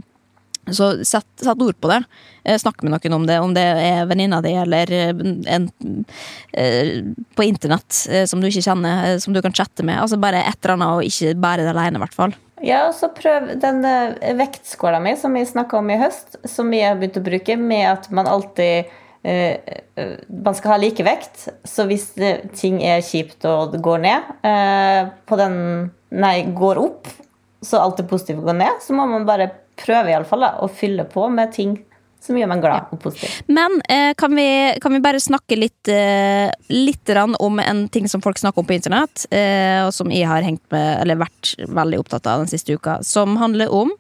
[0.72, 1.99] Så sett, sett ord på det.
[2.43, 5.11] Eh, Snakk med noen om det, om det er venninna di eller eh,
[5.53, 5.70] en
[6.53, 7.03] eh,
[7.36, 7.99] på internett
[8.30, 9.99] som du ikke kjenner, som du kan chatte med.
[10.01, 12.36] Altså Bare et eller annet, og ikke bære det alene, i hvert fall.
[12.66, 13.84] Ja, og så prøv den
[14.39, 17.89] vektskåla mi som vi snakka om i høst, som vi har begynt å bruke, med
[17.91, 18.93] at man alltid
[19.26, 22.11] Man skal ha like vekt, så hvis
[22.53, 24.28] ting er kjipt og går ned
[25.26, 25.55] på den
[26.13, 27.09] Nei, går opp,
[27.66, 29.49] så alt det positivt går ned, så må man bare
[29.80, 31.76] prøve i alle fall å fylle på med ting
[32.26, 33.34] som gjør meg glad og positiv.
[33.53, 34.47] Men eh, kan, vi,
[34.82, 38.78] kan vi bare snakke litt, eh, litt om en ting som folk snakker om på
[38.78, 42.73] internett, eh, og som jeg har hengt med, eller vært veldig opptatt av den siste
[42.73, 43.93] uka, som handler om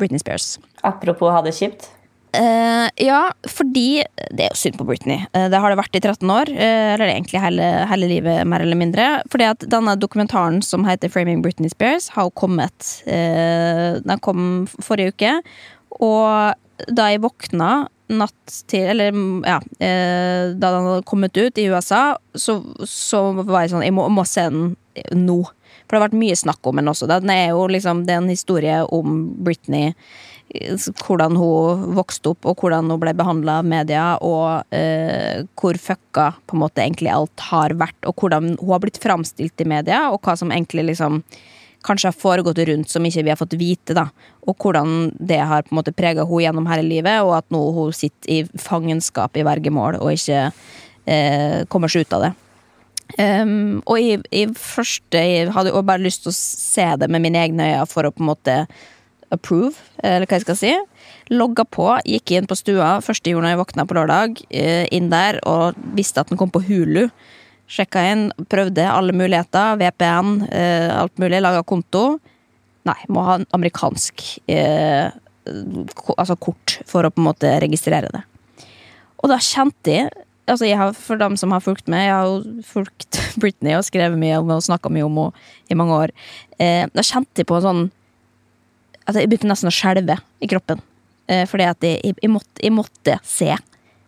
[0.00, 0.56] Britney Spears.
[0.86, 1.90] Apropos ha det kjipt.
[2.36, 5.24] Eh, ja, fordi Det er jo synd på Britney.
[5.32, 6.50] Uh, det har det vært i 13 år.
[6.52, 9.08] Uh, eller egentlig hele, hele livet, mer eller mindre.
[9.32, 15.12] Fordi at denne dokumentaren som heter 'Framing Britney Spears', har jo kommet Den kom forrige
[15.12, 15.42] uke.
[16.00, 16.54] Og
[16.86, 19.12] da jeg våkna natt til Eller
[19.46, 23.96] ja, eh, da den hadde kommet ut i USA, så, så var jeg sånn Jeg
[23.96, 24.74] må, må se den
[25.14, 25.42] nå.
[25.86, 27.08] For det har vært mye snakk om den også.
[27.10, 29.94] Den er jo liksom Det er en historie om Britney
[30.48, 36.30] hvordan hun vokste opp, og hvordan hun ble behandla av media, og eh, hvor fucka
[36.48, 40.06] på en måte egentlig alt har vært, og hvordan hun har blitt framstilt i media,
[40.12, 41.22] og hva som egentlig liksom
[41.84, 44.08] kanskje har foregått rundt som ikke vi har fått vite, da.
[44.48, 47.62] Og hvordan det har på en måte prega henne gjennom hele livet, og at nå
[47.76, 50.48] hun sitter i fangenskap i vergemål og ikke
[51.06, 52.34] eh, kommer seg ut av det.
[53.16, 57.22] Um, og i, i første Jeg hadde jo bare lyst til å se det med
[57.24, 58.56] mine egne øyne for å på en måte
[59.34, 60.72] approve, eller hva jeg skal si.
[61.32, 64.42] Logga på, gikk inn på stua første jorda jeg våkna på lørdag.
[64.50, 67.08] eh, Inn der og visste at den kom på Hulu.
[67.68, 69.76] Sjekka inn, prøvde alle muligheter.
[69.76, 71.42] VPN, eh, alt mulig.
[71.42, 72.18] Laga konto.
[72.88, 75.10] Nei, må ha en amerikansk eh,
[76.16, 78.24] altså kort for å på en måte registrere det.
[79.20, 80.08] Og da kjente jeg
[80.48, 83.84] altså jeg har, For dem som har fulgt med, jeg har jo fulgt Britney og
[83.84, 86.14] skrevet mye om og snakka mye om henne i mange år.
[86.58, 87.82] Eh, da kjente jeg på en sånn
[89.08, 90.80] at jeg begynte nesten å skjelve i kroppen.
[91.28, 93.50] Eh, fordi at jeg, jeg, jeg, måtte, jeg måtte se.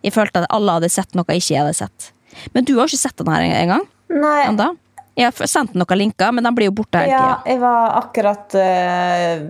[0.01, 2.11] Jeg følte at alle hadde sett noe jeg ikke hadde sett.
[2.55, 3.83] Men du har ikke sett den her en- engang?
[4.11, 4.71] Nei, Enda?
[5.19, 8.55] Jeg har sendt noen linker, men de blir jo borte hele ja, jeg var akkurat
[8.55, 9.41] eh,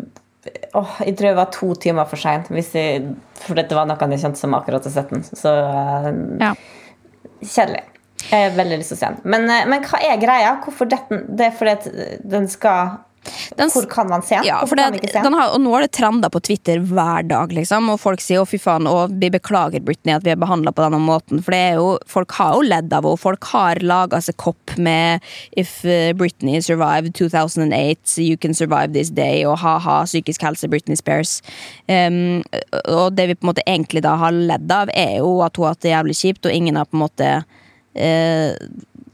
[0.73, 2.41] Åh, jeg tror jeg var to timer for sein.
[2.49, 5.21] For dette var noe jeg kjente som akkurat hadde sett den.
[5.21, 6.09] Så eh,
[6.41, 6.53] Ja.
[7.45, 7.83] kjedelig.
[8.31, 9.21] Jeg har veldig lyst til å se den.
[9.35, 10.55] Men, eh, men hva er greia?
[10.65, 11.21] Hvorfor dette?
[11.29, 11.87] Det er fordi at
[12.29, 12.97] den skal
[13.57, 14.39] Den Hvor kan man se?
[14.45, 17.53] Ja, for ikke se den har, og nå er det trender på Twitter hver dag,
[17.53, 17.91] liksom.
[17.93, 20.83] Og folk sier 'å, fy faen', og vi beklager Britney at vi er behandla på
[20.85, 21.43] denne måten.
[21.43, 23.21] For det er jo, folk har jo ledd av henne.
[23.21, 25.21] Folk har laga seg kopp med
[25.55, 30.95] 'If uh, Britney survived 2008, you can survive this day', og ha-ha, psykisk helse, Britney
[30.95, 31.41] Spears.
[31.87, 32.43] Um,
[32.87, 35.65] og det vi på en måte egentlig da har ledd av, er jo at hun
[35.65, 37.43] har hatt det jævlig kjipt, og ingen har på en måte
[37.95, 38.55] eh,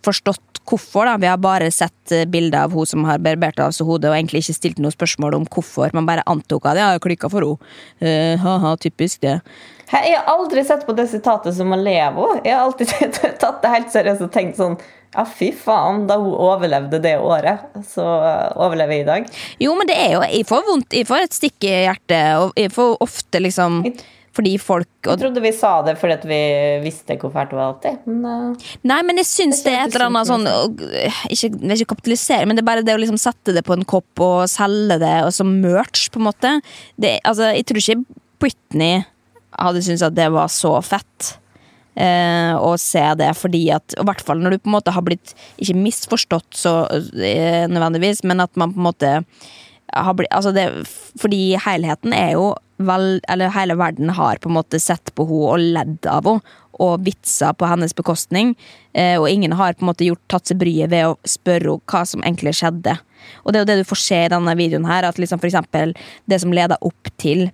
[0.07, 1.05] forstått hvorfor.
[1.05, 1.17] da.
[1.17, 4.17] Vi har bare sett eh, bilder av hun som har barbert av seg hodet, og
[4.17, 5.93] egentlig ikke stilt noe spørsmål om hvorfor.
[5.95, 7.73] Man bare antok at det jeg klikka for henne.
[8.01, 9.39] Uh, ha-ha, typisk det.
[9.87, 11.95] Jeg har aldri sett på det sitatet som henne.
[12.43, 12.91] Jeg har alltid
[13.43, 14.77] tatt det helt seriøst og tenkt sånn
[15.15, 19.29] Ja, fy faen, da hun overlevde det året, så eh, overlever jeg i dag.
[19.63, 22.59] Jo, men det er jo Jeg får vondt, jeg får et stikk i hjertet, og
[22.59, 23.79] jeg får ofte liksom
[24.37, 26.39] fordi folk Jeg trodde vi sa det fordi at vi
[26.83, 28.05] visste hvor fælt det var alltid.
[28.05, 30.83] Men uh, Nei, men jeg syns det er et eller annet sånn og,
[31.33, 34.23] Ikke, ikke kapitalisere, men det er bare det å liksom sette det på en kopp
[34.23, 36.53] og selge det og som merch, på en måte.
[36.99, 39.03] Det, altså, jeg tror ikke Britney
[39.57, 41.37] hadde syntes at det var så fett.
[41.97, 45.01] Eh, å se det, fordi at I hvert fall når du på en måte har
[45.01, 49.13] blitt ikke misforstått så eh, nødvendigvis, men at man på en måte
[49.89, 50.67] har blitt altså det,
[51.17, 55.51] Fordi helheten er jo vel Eller hele verden har på en måte sett på henne
[55.51, 56.55] og ledd av henne.
[56.77, 58.53] Og vitsa på hennes bekostning.
[58.93, 61.89] Eh, og ingen har på en måte gjort tatt seg bryet ved å spørre henne
[61.89, 62.93] hva som egentlig skjedde.
[63.43, 65.49] Og det er jo det du får se i denne videoen her, at liksom for
[65.49, 65.95] eksempel
[66.29, 67.47] det som leda opp til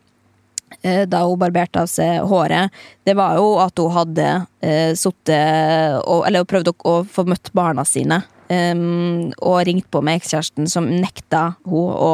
[0.84, 6.03] eh, da hun barberte av seg håret, det var jo at hun hadde eh, sittet
[6.03, 8.19] og Eller å, å få møtt barna sine.
[8.51, 12.09] Um, og ringt på med ekskjæresten som nekta hun å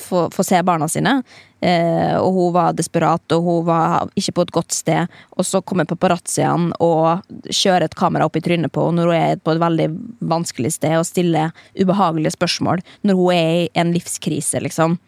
[0.00, 1.18] få, få se barna sine.
[1.60, 5.18] Eh, og hun var desperat, og hun var ikke på et godt sted.
[5.36, 9.18] Og så kommer paparazziene og kjører et kamera opp i trynet på henne når hun
[9.18, 9.88] er på et veldig
[10.30, 14.98] vanskelig sted og stiller ubehagelige spørsmål når hun er i en livskrise, liksom.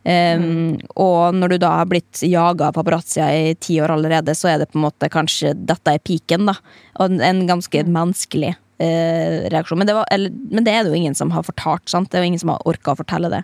[0.00, 4.48] Um, Og når du da har blitt jaga av paparazzia i ti år allerede, så
[4.48, 6.54] er det på en måte kanskje Dette er piken, da.
[6.96, 9.80] Og en ganske menneskelig eh, reaksjon.
[9.80, 11.86] Men det, var, eller, men det er det jo ingen som har fortalt.
[11.90, 12.10] sant?
[12.10, 13.42] Det er jo ingen som har orka å fortelle det.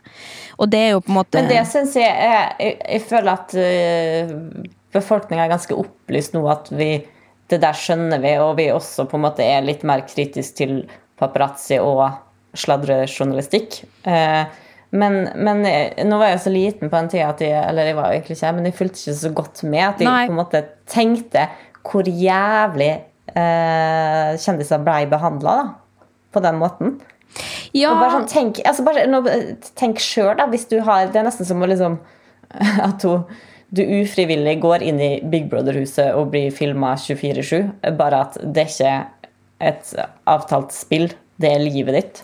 [0.59, 3.57] Og det er jo på en måte Men det syns jeg Jeg, jeg føler at
[3.57, 4.35] uh,
[4.97, 6.91] befolkninga er ganske opplyst nå, at vi
[7.47, 10.81] det der skjønner vi, og vi også på en måte er litt mer kritisk til
[11.21, 12.09] paparazzi og
[12.59, 13.77] sladrejournalistikk.
[14.09, 14.43] Eh,
[14.97, 18.15] men, men nå var jeg så liten på den tida at jeg, eller jeg var
[18.15, 20.25] egentlig ikke, men jeg fulgte ikke så godt med at jeg Nei.
[20.27, 21.47] på en måte tenkte
[21.87, 22.91] hvor jævlig
[23.37, 25.57] eh, kjendiser blei behandla
[26.35, 26.97] på den måten.
[27.77, 29.21] Ja, Og bare sånn, tenk altså bare, nå,
[29.77, 31.99] tenk sjøl, da, hvis du har Det er nesten som å liksom
[32.87, 33.27] At hun,
[33.77, 37.91] du ufrivillig går inn i Big Brother-huset og blir filma 24-7.
[37.99, 39.91] Bare at det ikke er et
[40.31, 41.09] avtalt spill.
[41.37, 42.21] Det livet ditt.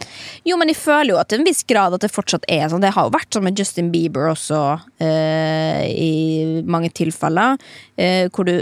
[0.48, 2.80] Jo, men jeg føler jo at til en viss grad at det fortsatt er sånn.
[2.84, 4.60] Det har jo vært sånn med Justin Bieber også,
[5.04, 7.60] eh, i mange tilfeller.
[8.00, 8.54] Eh, hvor du,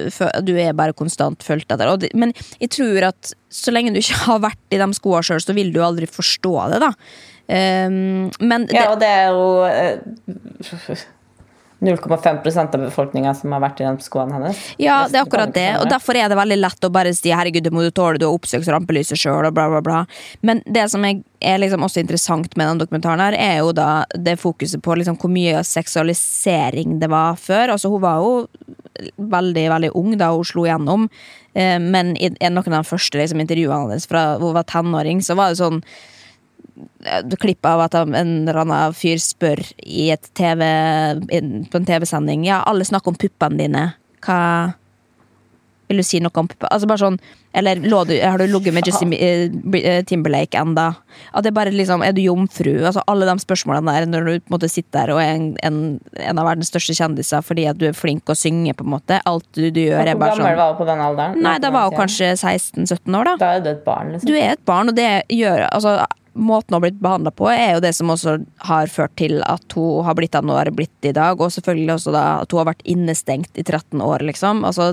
[0.43, 1.95] du er bare konstant fulgt etter.
[2.03, 5.43] Det, men jeg tror at så lenge du ikke har vært i de skoene sjøl,
[5.45, 6.91] så vil du aldri forstå det, da.
[7.47, 7.87] Eh,
[8.43, 11.07] men det, Ja, og det er jo eh,
[11.81, 14.59] 0,5% av befolkninga som har vært i den skoene hennes.
[14.81, 15.69] Ja, det er akkurat det.
[15.81, 18.27] Og derfor er det veldig lett å bare si 'herregud, det må du tåle, du
[18.27, 20.05] har oppsøkt rampelyset sjøl', og bla, bla, bla.
[20.43, 24.05] Men det som er, er liksom også interessant med den dokumentaren, her, er jo da
[24.15, 27.73] det fokuset på liksom hvor mye seksualisering det var før.
[27.73, 28.47] Altså, hun var jo
[29.17, 31.09] veldig, veldig ung da hun slo igjennom,
[31.55, 35.35] eh, men i noen av de første liksom, intervjuene hennes fra hun var tenåring, så
[35.35, 35.81] var det sånn
[37.41, 40.65] klipp av at en eller annen fyr spør i et TV,
[41.71, 43.89] på en TV-sending Ja, alle snakker om puppene dine.
[44.25, 44.77] Hva
[45.91, 46.71] Vil du si noe om puppene?
[46.71, 47.17] Altså bare sånn
[47.57, 49.49] Eller du, har du ligget med Justin eh,
[49.81, 50.91] eh, Timberlake enda?
[51.33, 52.77] At det er bare liksom Er du jomfru?
[52.85, 55.49] Altså alle de spørsmålene der når du på en måte sitter der og er en,
[55.67, 55.81] en,
[56.21, 59.19] en av verdens største kjendiser fordi at du er flink å synge, på en måte.
[59.27, 61.43] Alt du, du gjør, er Hvor bare gammel sånn var hun på den alderen?
[61.49, 63.35] Nei, da var hun kanskje 16-17 år, da.
[63.41, 64.31] Da er du et barn, liksom.
[64.31, 65.97] Du er et barn, og det gjør altså,
[66.35, 68.37] Måten hun har blitt behandla på, er jo det som også
[68.69, 71.41] har ført til at hun har blitt den hun har blitt i dag.
[71.41, 74.65] Og selvfølgelig også da at hun har vært innestengt i 13 år, liksom.
[74.69, 74.93] Altså,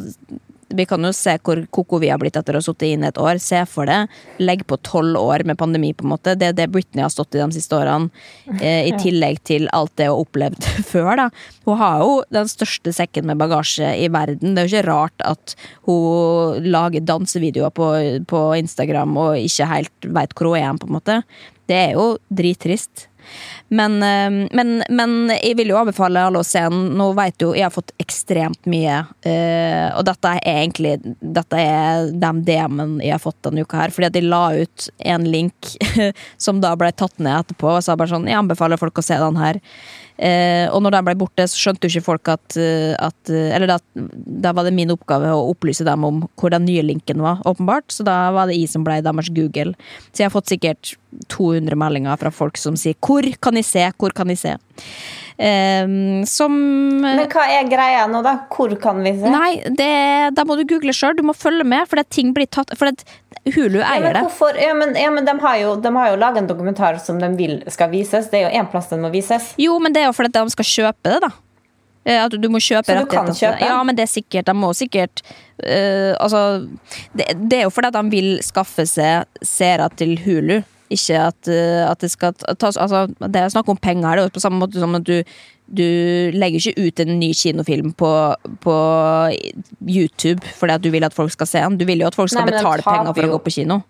[0.70, 3.20] vi kan jo se hvor koko vi har blitt etter å ha sittet inne et
[3.22, 3.39] år.
[3.41, 3.99] Se for det.
[4.41, 6.36] Legg på tolv år med pandemi, på en måte.
[6.39, 8.11] Det er det Britney har stått i de siste årene.
[8.59, 11.28] Eh, I tillegg til alt det hun har opplevd før, da.
[11.68, 14.55] Hun har jo den største sekken med bagasje i verden.
[14.55, 15.57] Det er jo ikke rart at
[15.88, 17.91] hun lager dansevideoer på,
[18.30, 21.22] på Instagram og ikke helt veit hvor hun er, på en måte.
[21.68, 23.07] Det er jo drittrist.
[23.67, 26.93] Men, eh, men, men jeg vil jo anbefale alle å se den.
[26.99, 29.01] Nå vet du, jeg har fått ekstremt mye.
[29.28, 33.93] eh, og dette er egentlig Dette er den DM-en jeg har fått denne uka her.
[33.95, 35.75] Fordi at de la ut en link
[36.45, 39.17] som da ble tatt ned etterpå, og sa bare sånn Jeg anbefaler folk å se
[39.19, 39.61] den her.
[40.18, 43.51] Eh, og når de ble borte, så skjønte jo ikke folk at, eh, at eh,
[43.53, 43.78] Eller da,
[44.47, 47.91] da var det min oppgave å opplyse dem om hvor den nye linken var, åpenbart.
[47.93, 49.76] Så da var det jeg som ble deres Google.
[50.09, 50.95] Så jeg har fått sikkert
[51.34, 53.91] 200 meldinger fra folk som sier 'Hvor kan jeg se?
[53.97, 54.57] Hvor kan jeg se?'
[55.38, 55.85] Eh,
[56.25, 56.53] som
[57.03, 58.33] Men hva er greia nå, da?
[58.49, 59.29] Hvor kan vi se?
[59.29, 59.91] Nei, det,
[60.38, 61.17] da må du google sjøl.
[61.17, 63.05] Du må følge med, for det ting blir tatt For det,
[63.53, 64.23] Hulu eier det.
[64.59, 67.29] Ja, men, ja, men de har jo, de har jo laget en dokumentar som de
[67.39, 68.31] vil skal vises.
[68.31, 69.53] Det er jo én plass den må vises.
[69.61, 71.31] Jo, men det er jo fordi de skal kjøpe det, da.
[72.07, 73.67] Eh, At du, må kjøpe Så du kan kjøpe?
[73.67, 74.47] Ja, men det er sikkert.
[74.47, 75.21] De må sikkert
[75.61, 76.65] uh, Altså,
[77.13, 80.61] det, det er jo fordi de vil skaffe seg seere til Hulu.
[80.93, 84.15] Ikke at, eh, at det skal tas Altså, det er snakk om penger.
[84.15, 85.21] Det er jo på samme måte som at du
[85.67, 85.83] du
[86.31, 88.09] legger ikke ut en ny kinofilm på,
[88.63, 88.75] på
[89.83, 91.75] YouTube fordi at du vil at folk skal se den.
[91.75, 93.81] Du vil jo at folk skal Nei, betale penger for å gå på kino.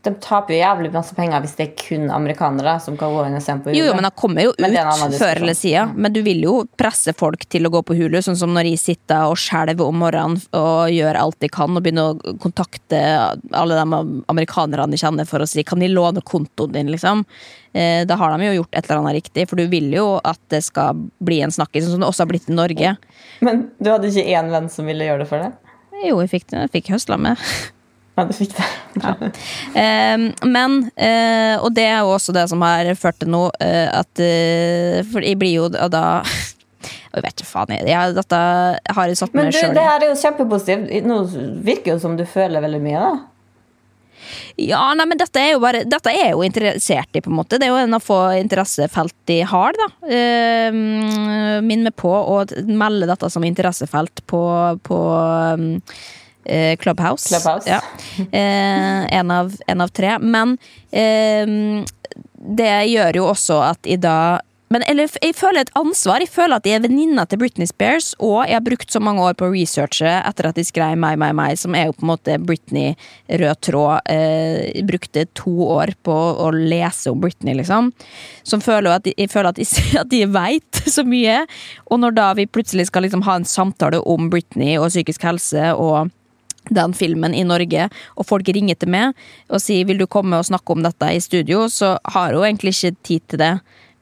[0.00, 3.34] De taper jo jævlig masse penger hvis det er kun amerikanere som kan gå inn
[3.36, 5.92] og se på på Jo, jo, men de kommer jo ut før eller siden.
[6.00, 8.80] Men du vil jo presse folk til å gå på Hulu, sånn som når jeg
[8.80, 13.00] sitter og skjelver om morgenen og gjør alt jeg kan og begynner å kontakte
[13.52, 14.00] alle de
[14.32, 17.26] amerikanerne jeg kjenner for å si kan de låne kontoen din, liksom.
[17.74, 20.40] Eh, Da har de jo gjort et eller annet riktig, for du vil jo at
[20.48, 22.96] det skal bli en snakkis, sånn som det også har blitt i Norge.
[23.44, 25.52] Men du hadde ikke én venn som ville gjøre det for deg?
[26.00, 27.36] Jo, jeg fikk, jeg fikk høsla med.
[28.20, 28.68] Ja, du fikk det.
[29.80, 33.86] Eh, men, eh, og det er jo også det som har ført til noe, eh,
[33.88, 36.20] at eh, For jeg blir jo da
[37.10, 38.40] Jeg vet ikke faen, jeg, jeg, dette
[38.96, 40.92] har jeg satt meg du, Men det her er jo kjempepositivt.
[41.06, 41.16] Nå
[41.66, 43.30] virker jo som du føler veldig mye, da.
[44.60, 47.58] Ja, nei, men dette er jo bare Dette er jo interessert i, på en måte.
[47.58, 49.88] Det er jo en av få interessefelt de har, da.
[50.06, 50.70] Eh,
[51.64, 54.42] Minn meg på å melde dette som interessefelt på,
[54.86, 55.00] på
[55.58, 55.70] um,
[56.44, 57.28] eh, Clubhouse.
[57.28, 57.68] Clubhouse.
[57.70, 57.80] Ja.
[58.18, 60.18] Eh, en, av, en av tre.
[60.18, 60.58] Men
[60.90, 61.84] eh,
[62.40, 66.22] det gjør jo også at i dag Men eller, jeg føler et ansvar.
[66.22, 69.24] Jeg føler at jeg er venninna til Britney Spears, og jeg har brukt så mange
[69.26, 72.04] år på å researche etter at de skrev My, My, My, som er jo på
[72.04, 72.92] en måte Britney
[73.26, 74.06] rød tråd.
[74.06, 77.90] Eh, jeg brukte to år på å lese om Britney, liksom.
[78.46, 79.66] Som føler at jeg føler at de,
[80.04, 81.40] at jeg veit så mye.
[81.90, 85.72] Og når da vi plutselig skal liksom ha en samtale om Britney og psykisk helse
[85.74, 86.14] og
[86.68, 89.16] den filmen i Norge, og folk ringer til meg
[89.48, 92.76] og sier vil du komme og snakke om dette i studio, så har hun egentlig
[92.76, 93.54] ikke tid til det.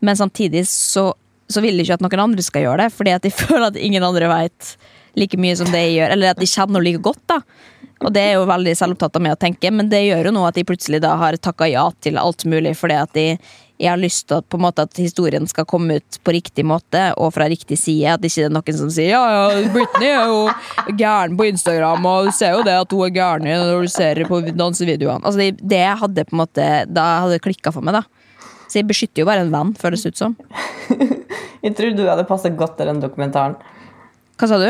[0.05, 1.13] Men samtidig så,
[1.49, 3.81] så vil de ikke at noen andre skal gjøre det, fordi at de føler at
[3.81, 4.77] ingen andre veit
[5.19, 7.25] like mye som det jeg gjør, eller at de kjenner henne like godt.
[7.31, 7.41] da.
[8.07, 10.45] Og det er jo veldig selvopptatt av meg å tenke, men det gjør jo nå
[10.47, 13.27] at de plutselig da har takka ja til alt mulig, fordi at de
[13.79, 16.65] jeg har lyst til at, på en måte, at historien skal komme ut på riktig
[16.67, 18.17] måte og fra riktig side.
[18.17, 22.09] At ikke det er noen som sier ja, ja, Britney er jo gæren på Instagram,
[22.11, 25.23] og du ser jo det at hun er gæren når du ser på dansevideoene.
[25.23, 28.05] Altså, det, det hadde på en måte Da hadde det klikka for meg, da.
[28.69, 30.37] Så jeg beskytter jo bare en venn, føles det ut som.
[31.65, 33.57] Jeg tror du hadde passet godt til den dokumentaren.
[34.39, 34.69] Hva sa du?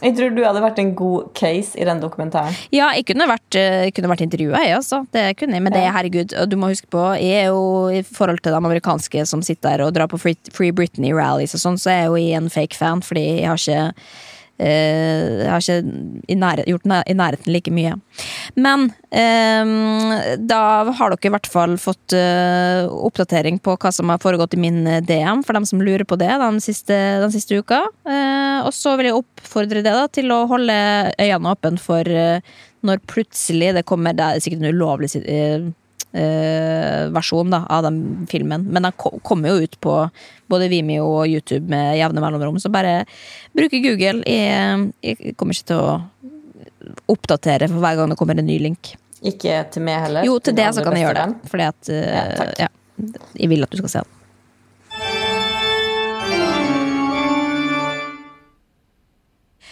[0.00, 2.56] Jeg tror du hadde vært en god case i den dokumentaren.
[2.74, 5.02] Ja, jeg kunne vært, uh, kunne vært intervjua, jeg, også.
[5.12, 5.66] Det kunne jeg.
[5.66, 9.26] Men det, herregud, du må huske på, jeg er jo i forhold til de amerikanske
[9.28, 12.50] som sitter der og drar på Free, Britney-rallies og sånn, så er jeg jo en
[12.52, 14.29] fake fan, fordi jeg har ikke
[14.60, 17.94] jeg har ikke nærhet, gjort i nærheten like mye.
[18.60, 20.62] Men uh, da
[20.98, 24.82] har dere i hvert fall fått uh, oppdatering på hva som har foregått i min
[25.06, 27.82] DM, for dem som lurer på det den siste, den siste uka.
[28.60, 30.76] og så vil jeg oppfordre det da, til å holde
[31.16, 32.08] øynene åpne for
[32.86, 35.68] når plutselig det kommer Det er sikkert en ulovlig eh,
[36.10, 38.64] versjon da, av den filmen.
[38.66, 39.94] Men den kommer jo ut på
[40.50, 43.04] både Vimeo og YouTube med jevne mellomrom, så bare
[43.54, 44.24] bruke Google.
[44.26, 46.00] Jeg, jeg kommer ikke til å
[47.10, 48.94] oppdatere for hver gang det kommer en ny link.
[49.20, 50.26] Ikke til meg heller?
[50.26, 51.50] Jo, til, det så kan jeg gjøre det.
[51.52, 52.70] Fordi at uh, ja,
[53.36, 54.19] jeg vil at du skal se den.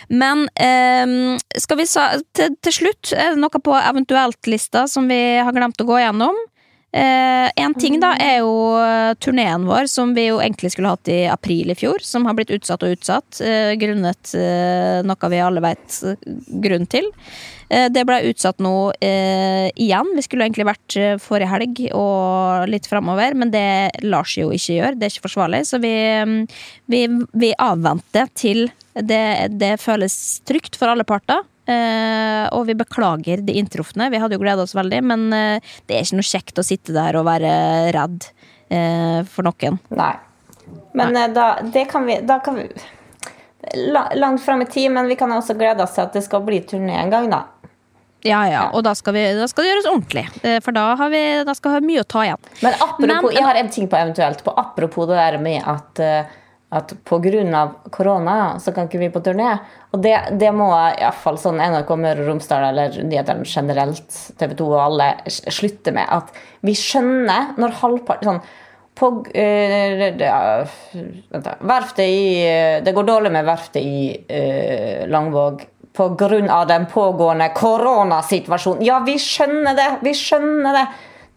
[0.09, 5.21] Men eh, skal vi sa, til, til, slutt, er det noe på eventuelt-lista som vi
[5.39, 6.39] har glemt å gå gjennom?
[6.93, 11.11] Eh, en ting da er jo eh, turneen vår, som vi jo egentlig skulle hatt
[11.13, 12.01] i april i fjor.
[12.05, 16.01] Som har blitt utsatt og utsatt, eh, grunnet eh, noe vi alle vet
[16.65, 17.13] grunn til.
[17.69, 18.71] Det ble utsatt nå
[19.05, 20.13] igjen.
[20.17, 24.79] Vi skulle egentlig vært forrige helg og litt framover, men det lar seg jo ikke
[24.79, 24.97] gjøre.
[24.97, 25.93] Det er ikke forsvarlig, så vi,
[26.25, 26.39] mm,
[26.89, 27.03] vi,
[27.45, 30.17] vi avventer til det, det føles
[30.49, 31.45] trygt for alle parter.
[31.69, 34.07] Uh, og vi beklager de inntrufne.
[34.09, 36.95] Vi hadde jo gleda oss veldig, men uh, det er ikke noe kjekt å sitte
[36.97, 37.51] der og være
[37.93, 38.25] redd
[38.73, 39.77] uh, for noen.
[39.93, 40.15] Nei.
[40.97, 41.27] Men Nei.
[41.37, 42.71] Da, det kan vi, da kan vi
[44.17, 46.61] Langt fram i tid, men vi kan også glede oss til at det skal bli
[46.65, 47.41] turné en gang, da.
[48.25, 50.23] Ja, ja, og da skal, vi, da skal, det gjøres ordentlig.
[50.65, 52.49] For da, har vi, da skal vi ha mye å ta igjen.
[52.63, 56.03] Men apropos, men, jeg har en ting på eventuelt på apropos det der med at
[56.71, 57.75] at pga.
[57.91, 59.57] korona så kan ikke vi på turné.
[59.93, 64.67] Og det, det må iallfall sånn NRK Møre og Romsdal eller nyhetene generelt, TV 2
[64.69, 66.05] og alle, slutte med.
[66.13, 68.43] At vi skjønner når halvparten sånn,
[68.99, 70.79] på, uh,
[71.63, 72.23] verftet i
[72.83, 75.63] Det går dårlig med verftet i uh, Langvåg
[75.95, 76.65] pga.
[76.69, 78.85] den pågående koronasituasjonen.
[78.85, 79.89] Ja, vi skjønner det!
[80.03, 80.87] Vi skjønner det!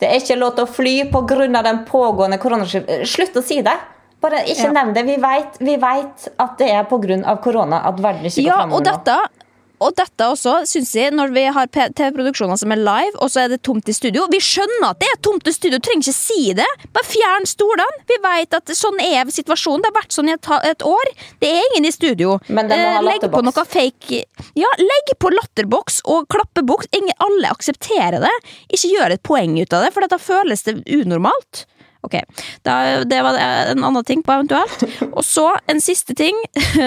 [0.01, 1.63] Det er ikke lov til å fly pga.
[1.63, 3.07] den pågående koronasituasjonen.
[3.07, 3.79] Slutt å si det!
[4.21, 4.73] Bare ikke ja.
[4.77, 5.05] nevn det.
[5.07, 7.37] Vi vet, vi vet at det er pga.
[7.43, 8.91] korona at verden ikke går ja, framover nå.
[8.91, 9.41] Dette,
[9.81, 13.53] og dette også, syns jeg, når vi har TV-produksjoner som er live, og så er
[13.53, 16.53] det tomt i studio Vi skjønner at det er tomt i studio, trenger ikke si
[16.57, 16.67] det.
[16.93, 18.03] Bare fjern stolene.
[18.09, 19.81] Vi vet at sånn er situasjonen.
[19.81, 21.11] Det har vært sånn i et, et år.
[21.41, 22.37] Det er ingen i studio.
[22.47, 24.21] Men den må ha legg på noe fake
[24.59, 26.91] Ja, legg på latterboks og klappeboks.
[26.97, 28.35] Ingen, alle aksepterer det.
[28.69, 31.65] Ikke gjør et poeng ut av det, for da føles det unormalt.
[32.01, 32.17] Ok,
[32.65, 34.85] da, Det var en annen ting på eventuelt.
[35.11, 36.37] Og så en siste ting.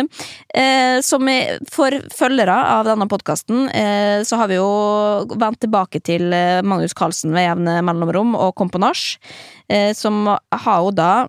[0.55, 1.29] eh, som
[1.71, 4.69] for følgere av denne podkasten, eh, så har vi jo
[5.39, 9.17] vendt tilbake til eh, Magnus Carlsen ved jevne mellomrom og Kom på nach,
[9.69, 11.27] eh, som har jo da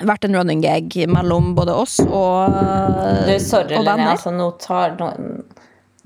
[0.00, 2.54] vært en running gag mellom både oss og,
[3.26, 3.88] du, sorry, og.
[3.90, 5.10] Altså, nå tar nå,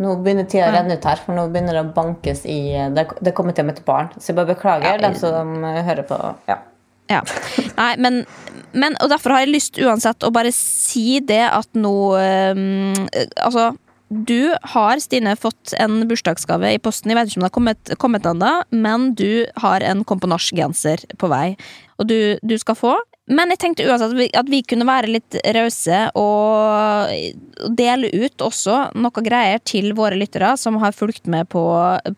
[0.02, 2.60] nå begynner tida å renne ut her, for nå begynner det å bankes i
[2.96, 4.10] Det, det kommer til å møte barn.
[4.18, 6.18] Så jeg bare beklager ja, dem som hører på.
[6.50, 6.58] Ja.
[7.12, 7.20] Ja.
[7.76, 8.22] Nei, men,
[8.72, 12.94] men, Og derfor har jeg lyst uansett å bare si det at nå um,
[13.36, 13.72] Altså,
[14.08, 17.10] du har, Stine, fått en bursdagsgave i posten.
[17.10, 21.30] Jeg vet ikke om det har kommet, kommet ennå, men du har en komponasjegenser på
[21.32, 21.56] vei.
[21.98, 22.94] Og du, du, skal få
[23.24, 28.42] Men jeg tenkte uansett at vi, at vi kunne være litt rause og dele ut
[28.44, 31.62] også noe greier til våre lyttere som har fulgt med på,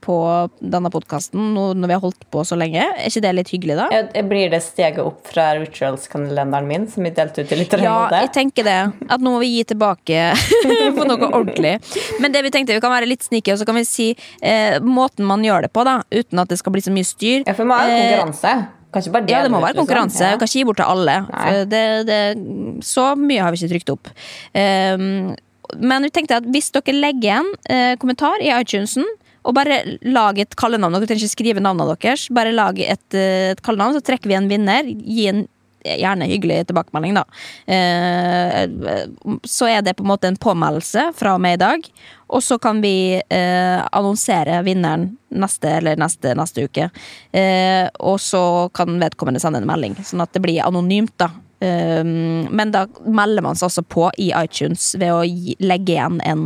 [0.03, 0.17] på
[0.59, 2.83] denne podkasten når vi har holdt på så lenge.
[2.83, 3.87] Er ikke det litt hyggelig, da?
[3.95, 7.87] Jeg, Blir det steget opp fra rituals-kalenderen min, som vi delte ut til lytterne?
[7.87, 8.79] Ja, i jeg tenker det.
[9.07, 10.25] At nå må vi gi tilbake
[10.99, 11.77] på noe ordentlig.
[12.19, 14.09] Men det vi tenkte vi kan være litt sneaky, og så kan vi si
[14.43, 16.01] eh, måten man gjør det på, da.
[16.11, 17.47] Uten at det skal bli så mye styr.
[17.47, 18.57] Ja, for man har konkurranse.
[18.57, 19.13] Eh, konkurranse.
[19.15, 19.35] bare det.
[19.35, 19.87] Ja, det må være liksom.
[19.87, 20.25] konkurranse.
[20.25, 20.39] Ja.
[20.39, 21.19] Kan ikke gi bort til alle.
[21.73, 22.21] Det, det,
[22.87, 24.11] så mye har vi ikke trykt opp.
[24.55, 25.35] Um,
[25.83, 29.07] men vi tenkte at hvis dere legger igjen uh, kommentar i iTunesen,
[29.47, 33.53] og bare lag et kallenavn Dere trenger ikke skrive navnet deres, bare lag et, eh,
[33.53, 34.89] et kallenavn, så trekker vi en vinner.
[34.91, 35.45] Gi en
[36.01, 37.25] gjerne hyggelig tilbakemelding, da.
[37.67, 38.63] Eh,
[39.47, 41.89] så er det på en måte en påmeldelse fra og med i dag.
[42.35, 46.91] Og så kan vi eh, annonsere vinneren neste eller neste, neste uke.
[47.31, 48.43] Eh, og så
[48.75, 51.31] kan vedkommende sende en melding, sånn at det blir anonymt, da.
[51.57, 55.23] Men da melder man seg også på i iTunes ved å
[55.65, 56.43] legge igjen en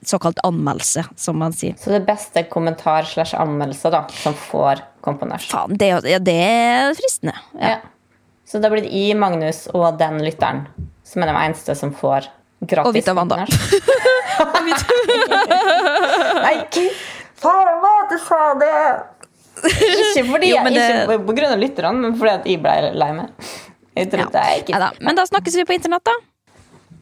[0.00, 1.76] såkalt anmeldelse, som man sier.
[1.78, 5.44] Så det beste kommentar slash anmeldelse da, som får komponert.
[5.52, 7.36] Faen, det, ja, det er fristende.
[7.60, 7.76] Ja.
[7.76, 7.76] Ja.
[8.48, 10.62] Så da blir det i Magnus og den lytteren,
[11.04, 12.30] som er de eneste som får
[12.64, 13.42] gratis Og Vita Wanda.
[16.44, 16.56] Nei,
[17.42, 18.78] faen hva du sa det!
[19.68, 23.12] Ikke fordi Jo, det- ikke på grunn av lytterne, men fordi at jeg ble lei
[23.12, 23.28] meg.
[23.98, 24.26] Ja.
[24.62, 24.80] ikke.
[25.02, 26.14] Men da snakkes vi på internett, da.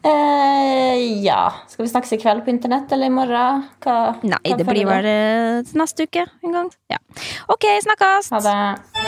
[0.06, 1.50] Eh, ja.
[1.68, 3.66] Skal vi snakkes i kveld på internett eller i morgen?
[3.84, 5.10] Hva, Nei, det blir vel
[5.76, 6.70] neste uke en gang.
[6.88, 6.98] Ja.
[7.52, 8.30] Ok, snakkes!
[8.32, 9.05] Ha det.